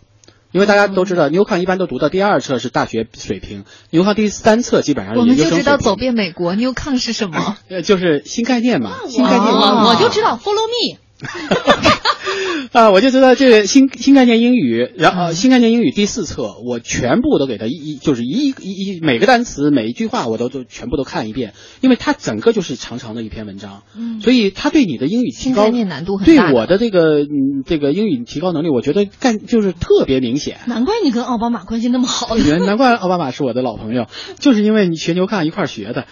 [0.52, 5.44] 因为大家都知道，New Con 一般都读到第二册是大学水平，，New Con 第三册基本上是我们就。
[5.52, 7.56] 知道走遍美国 New Con 是什么？
[7.70, 9.44] 呃， 就是新概念嘛，新概念。
[9.46, 10.98] 我就知道 follow me。
[12.72, 30.60] 啊，我就知道这个新新概念英语，然后、呃新概念英语第四册，我全部都给他一一就是一一一每个单词每一句话我都都全部都看一遍，因为它整个就是长长的一篇文章，嗯所以它对你的英语提高念难度很对我的这个嗯这个英语提高能力，我觉得干就是特别明显。
[30.68, 34.06] 难怪你跟奥巴马关系那么好难怪奥巴马是我的老朋友，
[34.40, 36.06] 就是因为你学牛看一块儿学的，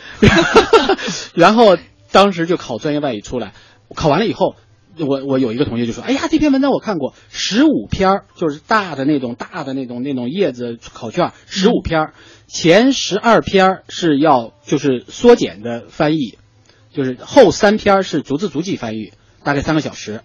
[1.35, 1.77] 然后
[2.11, 3.53] 当时就考专业外语出来，
[3.93, 4.55] 考完了以后，
[5.05, 12.13] 我我有一个同学就说，哎呀，这篇文章我看过，十五篇儿就是大的那种大的那种那种叶子考卷，十五篇儿，
[12.47, 16.37] 前十二篇儿是要就是缩减的翻译，
[16.91, 20.21] 就是后三篇儿是逐字逐句翻译，大概三个小时。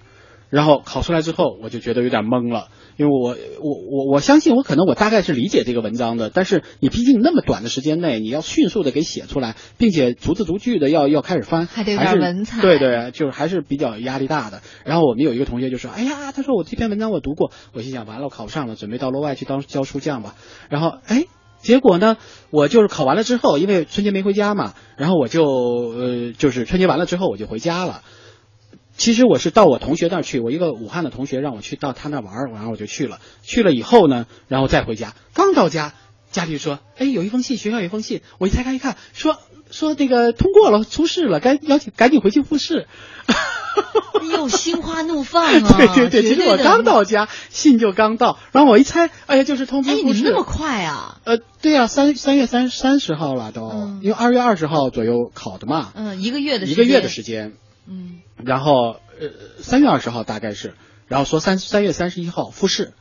[0.48, 14.62] 然后考出来之后，我就觉得有点懵了，因为我我我我相信我可能我大概是理解这个文章的，但是你毕竟那么短的时间内，你要迅速的给写出来，并且逐字逐句的要要开始翻，还得有点文采对对，就是还是比较压力大的。
[14.84, 20.34] 然后我们有一个同学就说：“哎呀，他说我这篇文章我读过。”我心想完了，我考不上了，准备到罗外去当教书匠吧。
[20.68, 21.24] 然后哎。
[21.62, 22.16] 结果呢，
[22.50, 28.02] 我就是考完了之后，因为春节没回家嘛，然后我就呃，就是春节完了之后我就回家了。
[29.02, 33.18] 其实我是到我同学那儿去，我一个武汉的同学让我去到他那玩儿，然后我就去了。
[33.42, 35.92] 去了以后呢，然后再回家，刚到家，
[36.30, 39.38] 家里说：“哎，有一封信，学校有一封信。”我一拆开一看，说
[39.72, 42.86] 说那个通过了，出事了，赶邀请赶紧回去复试。
[43.26, 45.74] 哎呦，心花怒放啊！
[45.76, 50.04] 对对对，绝其实我刚到家，信就刚到，然后我一猜，哎呀，就是通知哎，复试。
[50.04, 51.18] 你们那么快啊？
[51.24, 57.54] 呃，对呀、三三月三三十号了都，嗯因为二月二十号左右考的嘛，嗯，一个月的一个月的时间，
[57.92, 59.28] 嗯，然后呃
[59.60, 60.74] 三月二十号大概是，
[61.08, 62.94] 然后说三三月三十一号复试，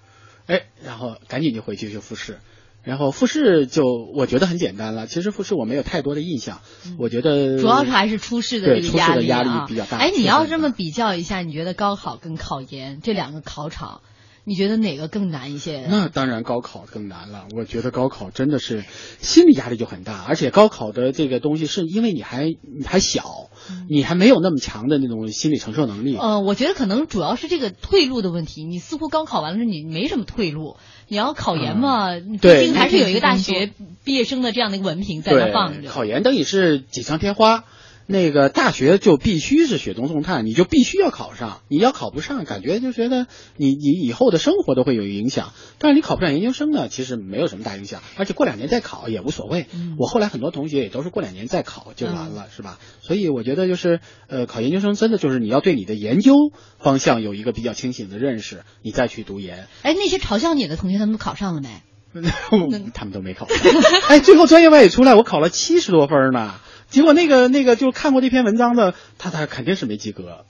[0.48, 2.40] 哎，然后赶紧就回去就复试，
[2.84, 6.62] 然后复试就我觉得很简单了，其实复试我没有太多的印象，
[7.00, 9.98] 我觉得主要是还是初试的这个压力出试的压力啊比较大。
[9.98, 14.02] 哎，你要这么比较一下，你觉得高考跟考研这两个考场，
[14.44, 15.86] 你觉得哪个更难一些？
[15.88, 18.84] 那当然高考更难了，我觉得高考真的是
[19.20, 23.51] 心理压力就很大，而且高考的这个东西是因为你还你还小，
[23.90, 26.16] 你还没有那么强的那种心理承受能力。
[26.18, 28.64] 呃，我觉得可能主要是这个退路的问题。
[28.64, 30.78] 你似乎高考完了，你没什么退路。
[31.08, 33.72] 你要考研嘛，你毕对竟还是有一个大学
[34.04, 35.90] 毕业生的这样的一个文凭在那放，着。
[35.90, 37.66] 考研等于是锦上添花。
[38.08, 41.62] 那个大学就必须是雪中送炭，你就必须要考上。
[41.70, 45.54] 你要考不上，感觉就觉得你你以后的生活都会有影响。
[45.80, 49.68] 但是你考不上研究生呢，其实没有什么大影响，而且过两年再考也无所谓。
[49.74, 52.80] 嗯我后来很多同学也都是过两年再考就完了，是吧？
[53.02, 56.34] 所以我觉得就是呃，考研究生真的就是你要对你的研究
[56.80, 59.68] 方向有一个比较清醒的认识，你再去读研。
[59.84, 61.70] 哎，那些嘲笑你的同学，他们都考上了没？
[62.94, 63.58] 他们都没考上。
[64.10, 66.56] 哎，最后专业外语出来，我考了七十多分呢。
[66.92, 70.46] 结果那个那个就看过这篇文章的，他他肯定是没及格。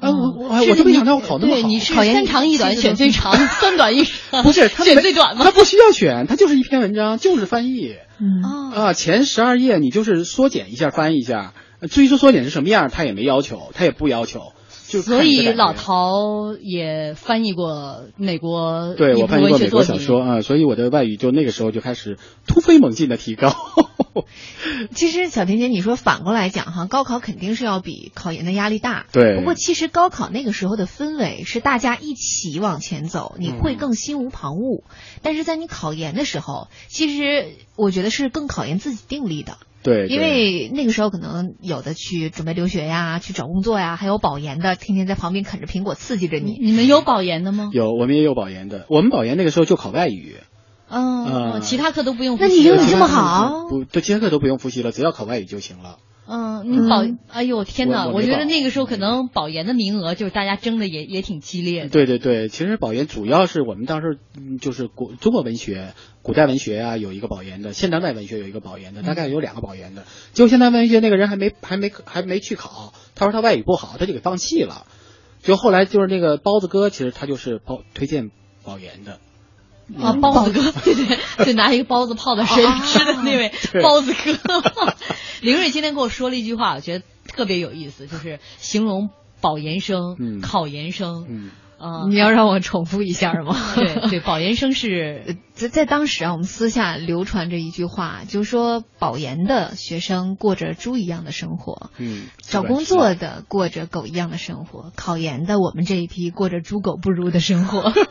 [0.00, 1.60] 啊，我我我就没想到我考那么好。
[1.60, 4.42] 对，你是考研三长一短，选最长， 三短一 长。
[4.42, 5.50] 不是他选最短吗他？
[5.50, 8.92] 不需要选，他就是一篇文章，就是翻译嗯，啊，啊。
[8.92, 14.52] 前十二页你就是缩减一下翻译一下，呃至于说缩减是什么样，他也没要求，他也不要求。
[14.86, 23.54] 就所以老陶也翻译过美国对我翻译过美文学作品国小说啊、所以我的外语就那个时候就开始突飞猛进的提高。
[24.94, 29.06] 其实小甜姐，你说反过来讲哈，高考肯定是要比考研的压力大。
[29.10, 34.84] 对不过其实高考那个时候的氛围是大家一起往前走，你会更心无旁骛。
[35.22, 39.56] 但是在你考研的时候，其实我觉得是更考验自己定力的。
[39.84, 46.72] 对，因为那个时候可能有的去准备留学呀，去找工作呀，还有保研的，天天在旁边啃着苹果刺激着你你。
[46.72, 47.68] 们有保研的吗？
[47.72, 50.38] 有我们也有保研的，我们保研那个时候就考外语。
[50.88, 52.62] 嗯，嗯其他课都不用复那习那。
[52.62, 55.98] 你英语这么好不，对，其他课都不用复习了，只要考外语就行了。
[56.26, 58.06] 嗯，你保嗯，哎呦天哪！
[58.06, 61.88] 我我我觉得那个时候可能保研的名额就是大家争的也也挺激烈的。
[61.90, 70.04] 对对对，其实保研主要是我们当时嗯就是古中国文学、古代文学啊有一个保研的，现当代文学有一个保研的，大概有两个保研的。
[70.32, 74.86] 结果现代文学那个人还没还没还没去考，他说他外语不好，他就给放弃了。
[75.42, 78.30] 就后来就是那个包子哥，其实他就是包推荐
[78.64, 79.18] 保研的。
[80.00, 84.94] 啊，包子哥，对对，就拿一个包子泡在水里吃的那位包子哥。
[85.40, 91.50] 林睿今天跟我说了一句话，我觉得特别有意思，就是形容保研生、嗯考研生。
[91.78, 93.56] 嗯，啊，你要让我重复一下吗？
[93.76, 107.92] 对对，保研生是 在在当时啊，我们私下流传着一句话，就是说保研的学生过着猪一样的生活，嗯，找工作的过着狗一样的生活，考研的我们这一批过着猪狗不如的生活。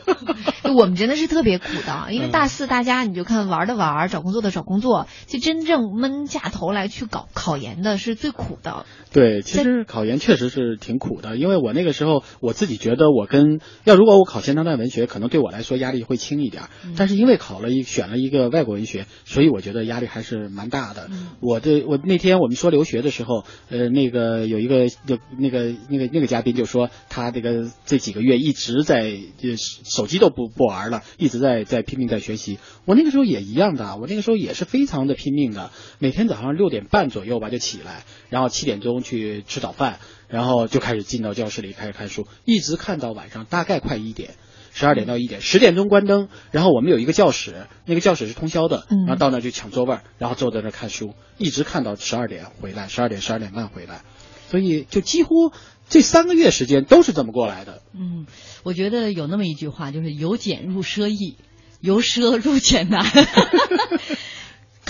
[0.76, 8.86] 我们真的是特别苦的，因为大四大家你就看玩的玩，找工作的找工作，就真正闷下头来去搞考研的是最苦的。
[9.12, 13.53] 对，其实考研确实是挺苦的，因为我那个时候我自己觉得我跟
[13.84, 21.08] 要如果我考现当代文学，可能对我来说压力会轻一点儿，但是因为考了一选了一个外国文学，所以我觉得压力还是蛮大的。
[21.40, 32.58] 我的我那天我们说留学的时候，呃，那个有一个就那个那个那个嘉宾就说他这个这几个月一直在就手机都不不玩了，一直在在拼命在学习。
[32.84, 39.98] 我那个时候也一样的，我那个时候也是非常的拼命的，每天早上六点半左右吧就起来，然后七点钟去吃早饭，
[40.34, 44.34] 然后就开始进到教室里开始看书，一直看到晚上大概快一点。
[44.72, 54.02] 十二点到一点，十点钟关灯，然后我们有一个教室，那个教室是通宵的，嗯然后到那儿就抢座位，然后坐在那儿看书，一直看到十二点回来，十二点十二点半回来，
[54.50, 55.52] 所以就几乎
[55.88, 57.82] 这三个月时间都是这么过来的。
[57.94, 58.26] 嗯，
[58.64, 61.36] 我觉得有那么一句话，就是由俭入奢易，
[61.80, 63.06] 由奢入俭难。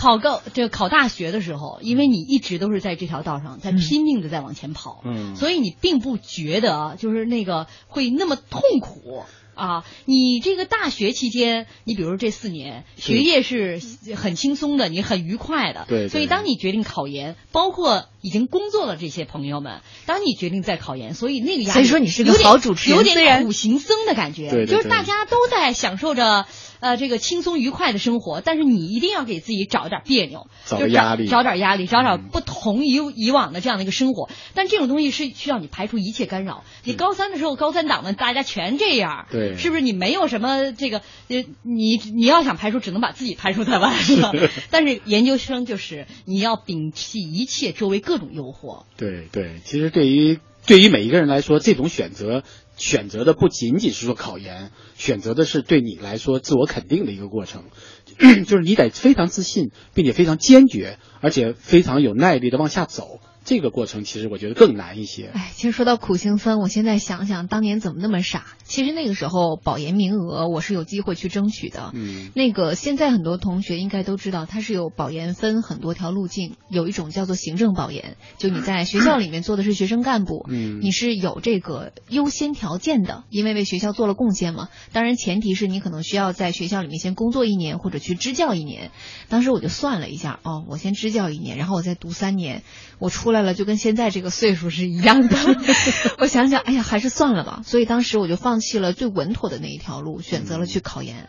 [0.05, 5.35] 考高这个考大学的时候，因为你一直都是在这条道上，在拼命的在往前跑，嗯。
[5.35, 9.25] 所以你并不觉得就是那个会那么痛苦。
[9.55, 13.81] 啊，你这个大学期间，你比如这四年学业是
[14.17, 15.87] 很轻松的，你很愉快的。
[15.89, 24.77] 对对所以当你决定考研，包括已经工作了这些朋友们，当你决定再考研，所以那个压力，所以说你是个有点好主持人有点苦行僧的感觉，对对对。
[24.77, 26.47] 就是大家都在享受着
[26.85, 34.29] 呃这个轻松愉快的生活，但是你一定要给自己找点别扭，找就是个压力找点压力，找点嗯不同于以往的这样的一个生活。
[34.53, 36.63] 但这种东西是需要你排除一切干扰。
[36.85, 39.81] 你高三的时候，高三党们大家全这样，对是不是？
[39.81, 44.31] 你没有什么这个呃，你你要想排除，只能把自己排除在外，是吧？
[44.71, 48.85] 但是研究生就是你要摒弃一切周围各种诱惑。
[48.99, 52.43] 对对，其实对于对于每一个人来说，这种选择
[52.77, 57.65] 选择的不仅仅是说考研，选择的是对你来说自我肯定的一个过程，
[58.47, 63.21] 就是你得非常自信，并且非常坚决，而且非常有耐力的往下走。
[63.45, 65.31] 这个过程其实我觉得更难一些。
[65.35, 68.47] 哎，其实说到苦行僧，我现在想想当年怎么那么傻。
[68.65, 71.91] 其实那个时候保研名额我是有机会去争取的。
[71.93, 84.71] 嗯那个现在很多同学应该都知道，它是有保研分很多条路径，有一种叫做行政保研，就你在学校里面做的是学生干部，嗯你是有这个优先条件的，因为为学校做了贡献嘛。
[84.93, 88.91] 当然前提是你可能需要在学校里面先工作一年或者去支教一年。
[89.29, 92.63] 当时我就算了一下，哦，我先支教一年，然后我再读三年，
[92.99, 95.37] 我出来了就跟现在这个岁数是一样的。
[96.19, 97.61] 我想想，哎呀，还是算了吧。
[97.65, 101.29] 所以当时我就放弃了最稳妥的那一条路，选择了去考研。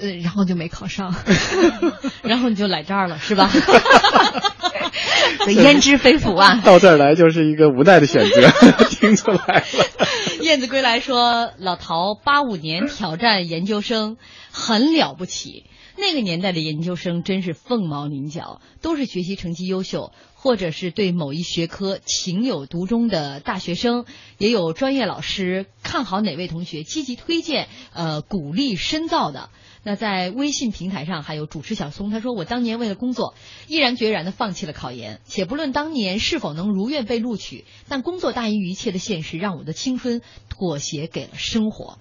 [0.00, 1.14] 呃，然后就没考上，
[2.22, 3.50] 然后你就来这儿了，是吧？
[5.44, 6.62] 所以焉知非福啊！
[6.64, 8.50] 到这儿来就是一个无奈的选择，
[8.88, 9.64] 听出来了。
[10.40, 14.16] 燕子归来说，老陶八五年挑战研究生，
[14.50, 15.66] 很了不起。
[15.98, 20.12] 那个年代的研究生真是凤毛麟角，都是学习成绩优秀，
[20.42, 24.06] 或者是对某一学科情有独钟的大学生，
[24.38, 29.50] 也有专业老师看好哪位同学，积极推荐、呃鼓励深造的。
[29.82, 33.34] 那在微信平台上还有主持小松，他说我当年为了工作，
[33.68, 41.98] 毅然决然的放弃了考研，且不论当年是否能如愿被录取，但工作大于一切的现实让我的青春妥协给了生活。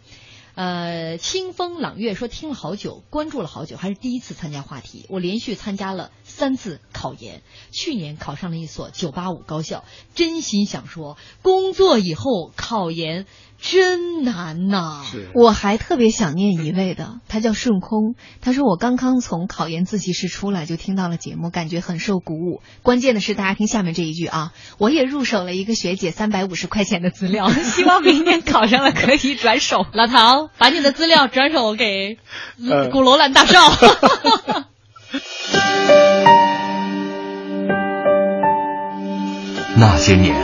[0.56, 5.06] 呃，清风朗月说听了好久，关注了好久，还是第一次参加话题。
[5.08, 9.84] 我连续参加了三次考研，去年考上了一所985高校，
[10.16, 13.26] 真心想说，工作以后考研
[13.62, 15.04] 真难呐。
[15.12, 18.16] 是我还特别想念一位的，他叫顺空。
[18.40, 22.62] 他说我刚刚从考研自习室出来就听到了节目，感觉很受鼓舞。
[22.84, 29.86] 关键的是，大家听下面这一句啊，我也入手了一个学姐三百五十块钱的资料， 希望明年考上了可以转手。
[29.92, 32.18] 老唐，把你的资料转手给
[32.66, 33.60] 呃古罗兰大少。
[39.78, 40.36] 那些年，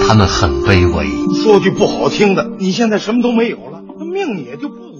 [0.00, 1.06] 他们很卑微，
[1.42, 4.93] 说句不好听的，你现在什么都没有了，那命也就不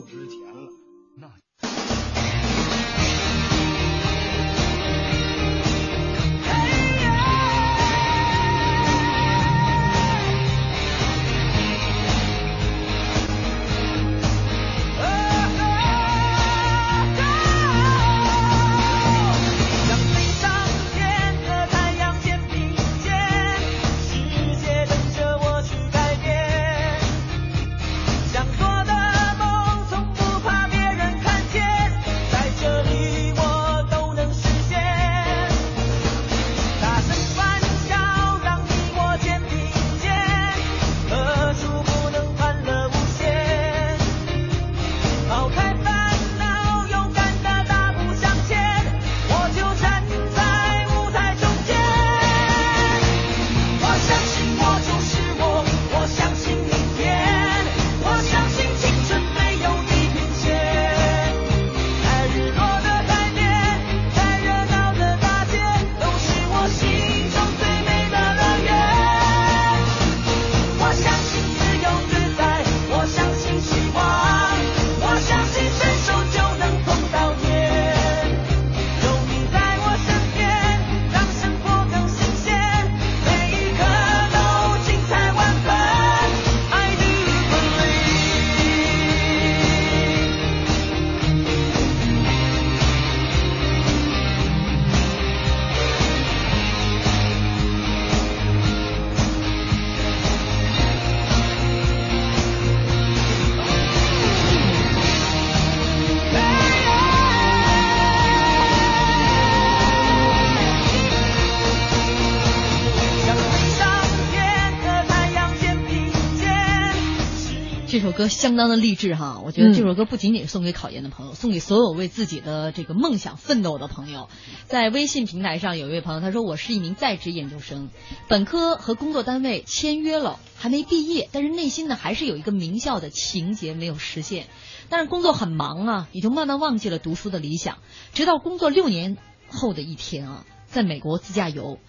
[118.14, 124.28] 歌相当的励志哈，我觉得这首歌不仅仅是送给考研的朋友，送给所有为自己的这个梦想奋斗的朋友。
[124.66, 127.90] 在微信平台上有一位朋友他说：“我是一名在职研究生，
[128.28, 134.46] 本科和工作单位签约了，还没毕业，但是内心呢还是有一个名校的情节没有实现。
[134.88, 137.78] 但是工作很忙啊，也就慢慢忘记了读书的理想。
[138.12, 139.16] 直到工作六年
[139.48, 141.80] 后的一天啊，在美国自驾游，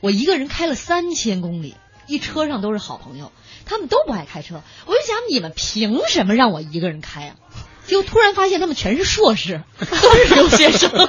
[0.00, 1.76] 我一个人开了三千公里，
[2.08, 3.30] 一车上都是好朋友。”
[3.68, 7.36] 他们都不爱开车，我就想你们凭什么让我一个人开啊？
[7.86, 10.90] 就突然发现他们全是硕士，都是留学生。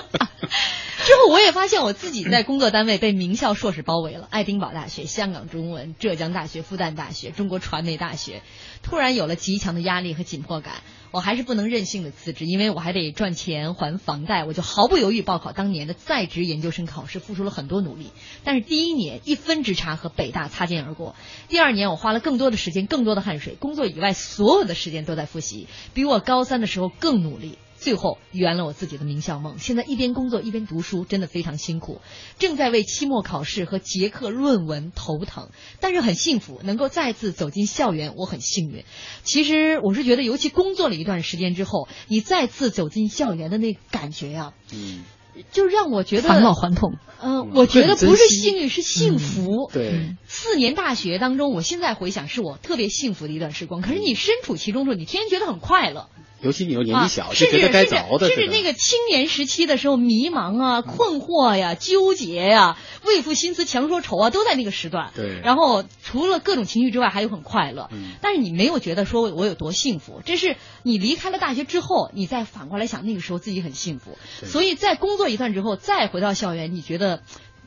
[1.06, 8.44] 之后我也发现我自己在工作单位被名校硕士包围了，爱丁堡大学、香港中文、浙江大学、复旦大学、中国传媒大学，
[8.84, 10.76] 突然有了极强的压力和紧迫感。
[11.12, 18.12] 我还是不能任性的辞职，因为我还得赚钱还房贷，我就毫不犹豫报考当年的在职研究生考试，付出了很多努力。
[18.44, 21.16] 但是第一年一分之差和北大擦肩而过，
[21.48, 27.58] 第二年我花了更多的时间、更多的汗水，工作以外所有的时间都在复习，比我高三的时候更努力。
[27.80, 29.58] 最后圆了我自己的名校梦。
[29.58, 32.02] 现在一边工作一边读书，真的非常辛苦，
[32.38, 35.50] 正在为期末考试和结课论文头疼，
[35.80, 38.84] 但是很幸福，能够再次走进校园，我很幸运。
[39.24, 45.04] 其实我是觉得，尤其工作了一段时间之后，你再次走进校园的那感觉呀，嗯，
[45.52, 46.96] 就让我觉得返老还童。
[47.22, 49.70] 嗯，我觉得不是幸运，是幸福。
[49.74, 53.82] 对，四年大学当中，我现在回想是我特别幸福的一段时光。
[53.82, 56.08] 可是你身处其中的时候，你天天觉得很快乐。
[56.42, 58.28] 尤其你又年纪小，啊、就觉得该着的。
[58.28, 65.12] 甚至那个青年时期的时候，迷茫啊、困惑呀、纠结呀、为赋新词强说愁啊，都在那个时段。
[65.16, 65.42] 对。
[65.42, 67.90] 然后除了各种情绪之外，还有很快乐。
[67.92, 68.12] 嗯。
[68.22, 74.18] 但是你没有觉得说我有多幸福，这是你离开了大学之后，你再反过来想，那个时候自己很幸福。
[74.46, 77.22] 所以在工作一段之后，再回到校园，你觉得？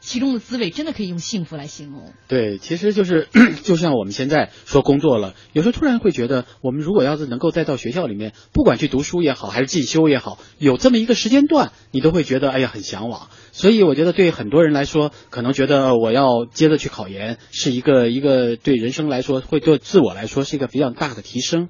[0.04, 2.12] 其中的滋味真的可以用幸福来形容。
[2.26, 3.28] 对，其实就是
[3.62, 13.28] 就像我们现在说工作了，有时候突然会觉得，我们如果要是能够再到学校里面，不管去读书也好，还是进修也好，有这么一个时间段，你都会觉得哎呀很向往。
[13.52, 21.68] 所以我觉得对很多人来说，可能觉得我要接着去考研，是一个一个对人生来说，会对自我来说是一个比较大的提升。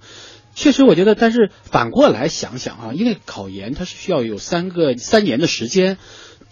[0.55, 5.99] 确实，我觉得，但是反过来想想啊，因为考研它是需要有三个三年的时间。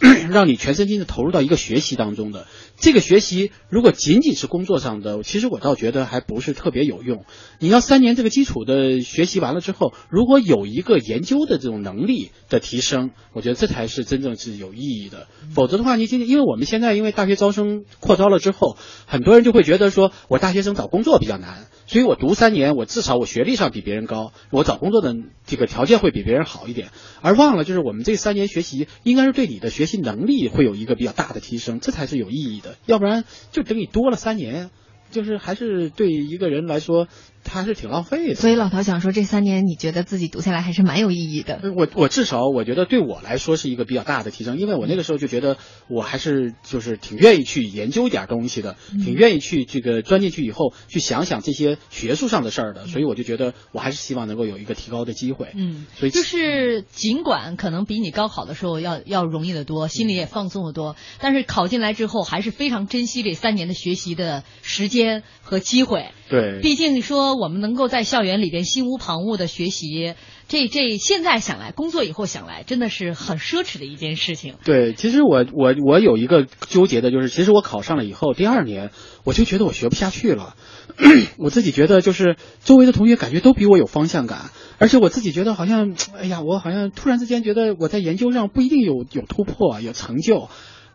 [0.30, 2.46] 让你全身心的投入到一个学习当中的
[2.78, 7.24] 这个学习，如果仅仅是工作上的，其实我倒觉得还不是特别有用。
[7.58, 15.28] 你要三年这个基础的学习完了之后，如果有一个研究的这种能力的提升，我觉得这才是真正是有意义的。
[15.54, 32.76] 否则的话，你今天因为我们现在因为大学招生扩招了之后，很多人就会觉得说我大学生找工作比较难，所以我读三年，我至少我学历上比别人高，我找工作的这个条件会比别人好一点，而忘了就是我们这三年学习应该是对你的学习能力会有一个比较大的提升，这才是有意义的。
[32.86, 34.70] 要不然就等你多了三年，
[35.10, 37.08] 就是还是对一个人来说，
[37.44, 38.34] 他还是挺浪费的。
[38.34, 41.60] 所以老陶想说，这三年你觉得自己读下来还是蛮有意义的。
[41.76, 45.56] 我我至少我觉得对我来说是一个比较大的提升，因为我那个时候就觉得
[45.88, 55.52] 我还是就是挺愿意去研究一点东西的，挺愿意去这个钻进去以后去想想这些学术上的事儿的，所以我就觉得我还是希望能够有一个提高的机会。
[55.54, 66.10] 嗯，所以就是尽管可能比你高考的时候要要容易得多，心里也放松得多，但是考进来之后还是非常珍惜这三年的学习的时间和机会。
[66.28, 70.14] 对，毕竟说我们能够在校园里边心无旁骛的学习，
[70.48, 74.54] 这这现在想来，工作以后想来，真的是很奢侈的一件事情。
[74.64, 78.90] 对，其实我我我有一个纠结的就是，其实我考上了以后，第二年
[79.24, 80.56] 我就觉得我学不下去了，
[81.38, 90.48] 我自己觉得就是周围的同学感觉都比我有方向感，而且我自己觉得好像，哎呀，我好像突然之间觉得我在研究上不一定有有突破有成就。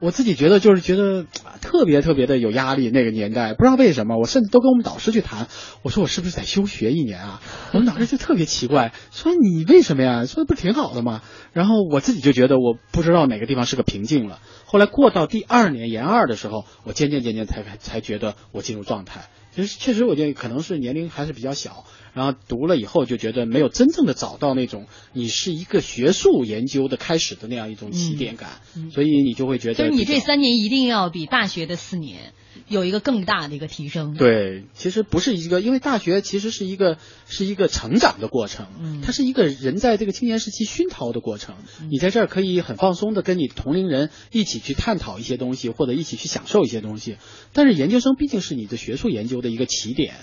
[0.05, 1.25] 我自己觉得就是觉得
[1.61, 5.47] 特别特别的有压力，那个年代不知道为什么，我甚至都跟我们导师去谈，
[5.81, 7.41] 我说我是不是得休学一年啊？
[7.73, 10.25] 我们导师就特别奇怪，说你为什么呀？
[10.25, 11.23] 说的不挺好的吗？
[11.53, 14.39] 然后我自己就觉得我不知道哪个地方是个瓶颈了。
[14.65, 19.25] 后来过到第二年研二的时候，我渐渐渐渐才才觉得我进入状态。
[19.55, 21.85] 其实确实我觉得可能是年龄还是比较小。
[22.15, 32.31] 然后读了以后就觉得没有真正的找到那种你是一个学术研究的开始的那样一种起点感，嗯、所以你就会觉得，就是你这三年一定要比大学的四年
[32.69, 34.15] 有一个更大的一个提升。
[34.15, 36.97] 对，其实不是一个，因为大学其实是一个
[37.27, 41.55] 是一个成长的过程，嗯，它是一个人在这个青年时期熏陶的过程。
[41.81, 47.17] 嗯、你在这儿可以很放松的跟你同龄人一起去探讨一些东西，或者一起去享受一些东西。
[47.51, 50.15] 但是研究生毕竟是你的学术研究的一个起点。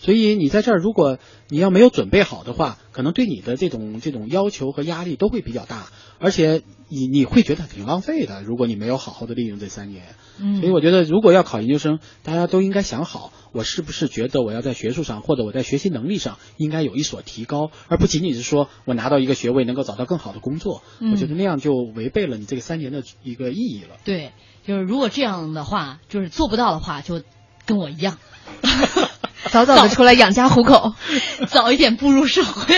[0.00, 5.88] 所以你在这儿，如果你要没有准备好的话，可能对你的这种这种要求和压力都会比较大，
[6.18, 8.42] 而且你你会觉得挺浪费的。
[8.42, 20.82] 如果你没有好好的利用这三年，嗯所以我觉得如果要考研究生，大家都应该想好，我是不是觉得我要在学术上或者我在学习能力上应该有一所提高，而不仅仅是说我拿到一个学位能够找到更好的工作。
[20.98, 23.96] 嗯我觉得那样就违背了你这个三年的一个意义了。
[24.04, 24.32] 对，
[24.66, 27.22] 就是如果这样的话，就是做不到的话，就
[27.66, 28.18] 跟我一样，
[29.50, 30.94] 早早的出来养家糊口。
[31.48, 32.74] 早一点步入社会，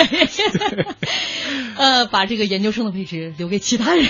[1.77, 4.07] 呃，把这个研究生的位置留给其他人。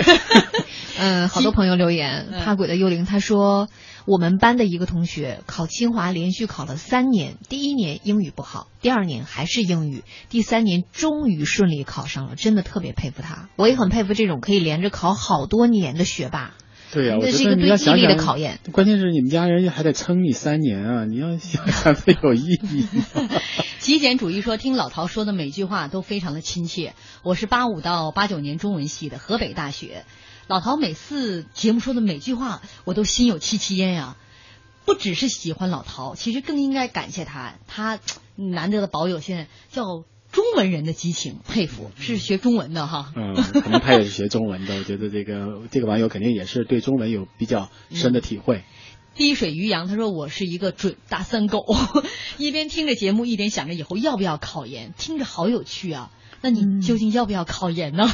[0.99, 3.69] 嗯，好多朋友留言，嗯怕鬼的幽灵他说，
[4.07, 13.49] 我们班的一个同学考清华连续考了三年，第一年英语不好，第二年还是英语，第三年终于顺利考上了，真的特别佩服他。
[13.57, 16.53] 我也很佩服这种可以连着考好多年的学霸。
[16.93, 18.61] 对呀、我这是觉得你一个对毅要想想力的考验。
[18.71, 21.05] 关键是你们家人还得撑你三年啊！
[21.07, 22.87] 你要想想这有意义。
[23.81, 26.95] 极简主义说，听老陶说的每句话都非常的亲切。
[27.23, 30.05] 我是八五到八九年中文系的，河北大学。
[30.49, 34.17] 老陶每次节目说的每句话，我都心有戚戚焉呀。
[34.85, 37.99] 不只是喜欢老陶，其实更应该感谢他，他
[38.37, 43.13] 难得的保有现在叫中文人的激情，佩服，是学中文的哈。
[43.15, 48.65] 嗯，可能他也是学中文的，我觉得这个这个网友肯定也是对中文有比较深的体会。
[49.15, 51.67] 滴水鱼阳，他说我是一个准大三狗，
[52.39, 56.11] 一边听着节目，一边想着以后要不要考研，听着好有趣啊。
[56.41, 58.11] 那你究竟要不要考研呢？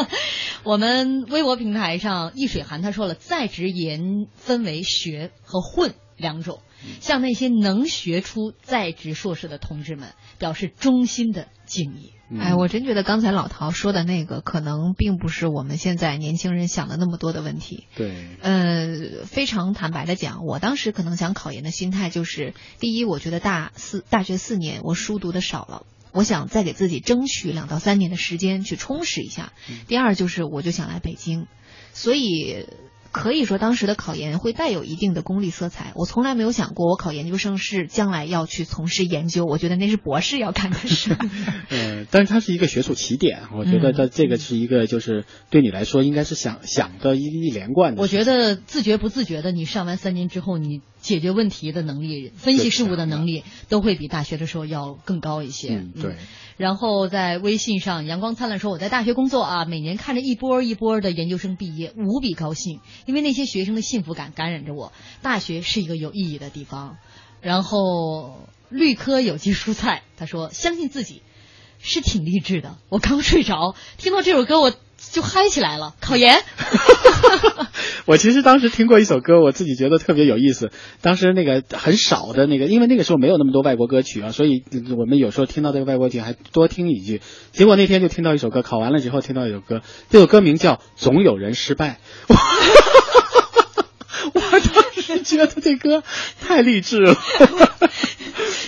[0.62, 6.60] 我们微博平台上易水寒他说了，在职研分为学和混两种，
[7.00, 12.12] 向那些能学出在职硕士的同志们表示衷心的敬意。
[12.40, 17.84] 哎，我真觉得刚才老陶说的那个，可能并不是我们现在年轻人想的那么多的问题。
[17.94, 29.52] 对，呃，非常坦白的讲，我当时可能想考研的心态就是：第一，我觉得大四大学四年我书读的少了，我想再给自己争取两到三年的时间去充实一下；
[29.86, 31.46] 第二就是我就想来北京，
[31.92, 32.66] 所以。
[33.14, 35.92] 可以说，当时的考研会带有一定的功利色彩。
[35.94, 39.44] 我从来没有想过，我考研究生是将来要去从事研究。
[39.44, 41.16] 我觉得那是博士要干的事。
[41.70, 48.02] 嗯，但是它是一个学术起点，我觉得嗯它这个是一个就是对你来说应该是想想的一一连贯的。
[48.02, 55.76] 我觉得自觉不自觉的，你上完三年之后，你解决问题的能力、分析事物的能力，都会比大学的时候要更高一些。
[55.76, 56.16] 嗯，对。
[56.56, 64.92] 然后在微信上，阳光灿烂说：“我在大学工作啊，每年看着一波一波的研究生毕业，无比高兴，因为那些学生的幸福感感染着我。
[65.22, 66.96] 大学是一个有意义的地方。”
[67.42, 71.22] 然后绿科有机蔬菜他说：“相信自己
[71.78, 75.94] 是挺励志的。”我刚睡着，听到这首歌我就嗨起来了。
[76.00, 76.42] 考研。
[78.06, 80.70] 我其实当时听过一首歌，我自己觉得特别有意思。
[81.00, 84.62] 当时那个很少的那个，因为那个时候没有那么多外国歌曲啊，所以
[84.96, 87.22] 我们有时候听到这个外国曲还多听一句。
[87.52, 89.80] 结果那天就听到一首歌，考完了之后听到一首歌，
[90.10, 91.98] 这首歌名叫《总有人失败》。
[94.34, 94.84] 我当
[95.24, 96.02] 觉得这歌
[96.40, 97.16] 太励志了。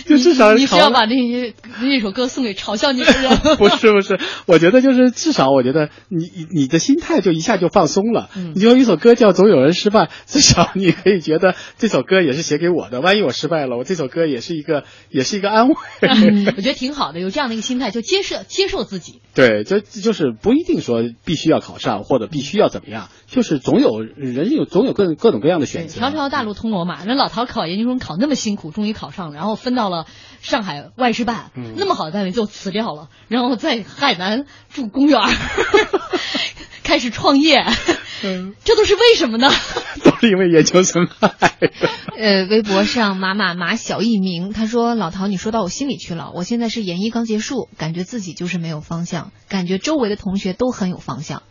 [0.05, 3.37] 就至少你是要把那些那首歌送给嘲笑你的人？
[3.57, 8.29] 不是不是，我觉得就是至少我觉得你你你的心态就一下就放松了。
[8.35, 13.01] 嗯你就有一首歌叫《总有人失败》，至少你可以觉得这首歌也是写给我的。
[13.01, 15.75] 万一我失败了，我这首歌也是一个也是一个安慰。
[16.55, 19.21] 我觉得挺好的，有这样的一个心态，就接受接受自己。
[19.35, 25.99] 对，就就是不一定说必须要考上或者必须要怎么样，就是总有人有总有各各种各样的选择。
[25.99, 30.05] 条条大陆通罗马，那老陶考研究生考那么辛苦，终于考上了，然后分到了
[30.41, 35.21] 上海外事办，嗯那么好的单位就辞掉了，然后在海南住公园，
[36.83, 37.65] 开始创业，
[38.23, 39.49] 嗯这都是为什么呢？
[40.03, 41.07] 都是因为研究生。
[42.17, 46.31] 呃，微博上马马马小一鸣他说：“老陶，你说到我心里去了。
[46.33, 51.43] 我现在是研一刚结束，感觉自己就是没有方向，感觉周围的同学都很有方向。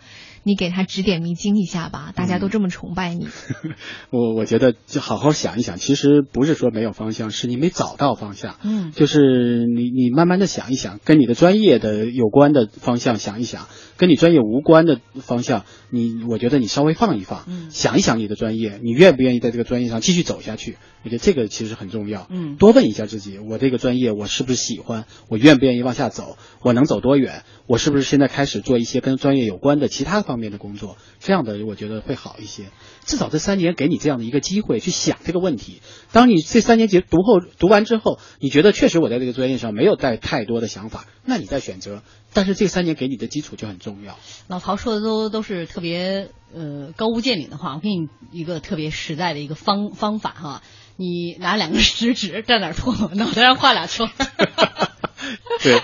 [0.46, 3.26] 你给他指点迷津一下吧，大家都这么崇拜你。
[4.10, 8.54] 我我觉得就好好想一想，其实不是说没有方向，是你没找到方向。
[8.62, 13.66] 嗯就是你你慢慢的想一想，跟你的专业的有关的方向想一想，
[13.96, 20.76] 跟你专业无关的方向，你我觉得你稍微放一放，嗯想一想你的专业，你愿不愿意在这个专业上继续走下去？
[21.02, 22.26] 我觉得这个其实很重要。
[22.30, 25.06] 嗯多问一下自己，我这个专业我是不是喜欢？
[25.28, 26.36] 我愿不愿意往下走？
[26.62, 27.44] 我能走多远？
[27.66, 30.96] 我是不是现在开始做一些跟专业有关的其他方面的工作？
[31.20, 32.64] 这样的我觉得会好一些。
[33.04, 35.80] 至少这三年给你这样的一个机会去想这个问题。
[36.12, 42.02] 当你这三年结读后读完之后，你觉得确实我在这个专业上没有带太多的想法，那你再选择。
[42.36, 44.18] 但是这三年给你的基础就很重要。
[44.46, 50.62] 老陶说的都都是特别呃高屋建瓴的话，我给你一个特别实在的一个方方法哈。
[50.98, 54.12] 你拿两个食指在那儿戳，脑袋上画俩圈儿。
[55.62, 55.80] 对，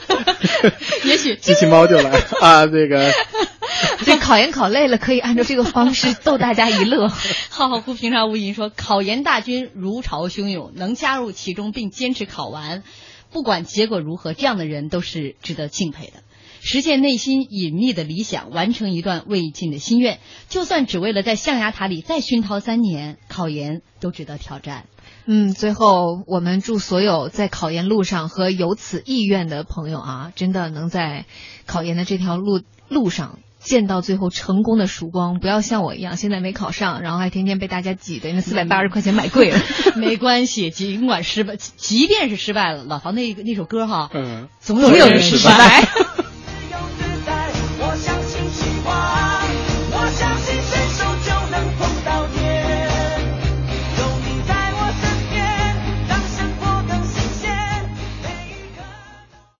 [1.08, 2.10] 也许机器猫就来
[2.42, 3.10] 啊，这个
[4.04, 7.08] 这考研考累了，可以按照这个方式逗大家一乐。
[7.08, 12.82] 浩浩乎平常无垠说，考研大军如潮汹涌，能加入其中并坚持考完，
[13.30, 16.22] 不管结果如何，这样的人都是值得敬佩的。
[16.64, 24.84] 实现内心隐秘的理想，完成一段未尽的心愿，就算只为了在象牙塔里再熏陶三年，考研都值得挑战。
[25.26, 31.26] 嗯，最后我们祝所有在考研路上和有此意愿的朋友啊，真的能在
[31.66, 39.58] 考研的这条路路上见到最后成功的曙光，不要像我一样，现在没考上，然后还天天被大家挤的那四百八十块钱买贵了。
[39.96, 46.31] 没关系，尽管失败，即便是失败了，老曹那个那首歌哈，嗯，总有人失败。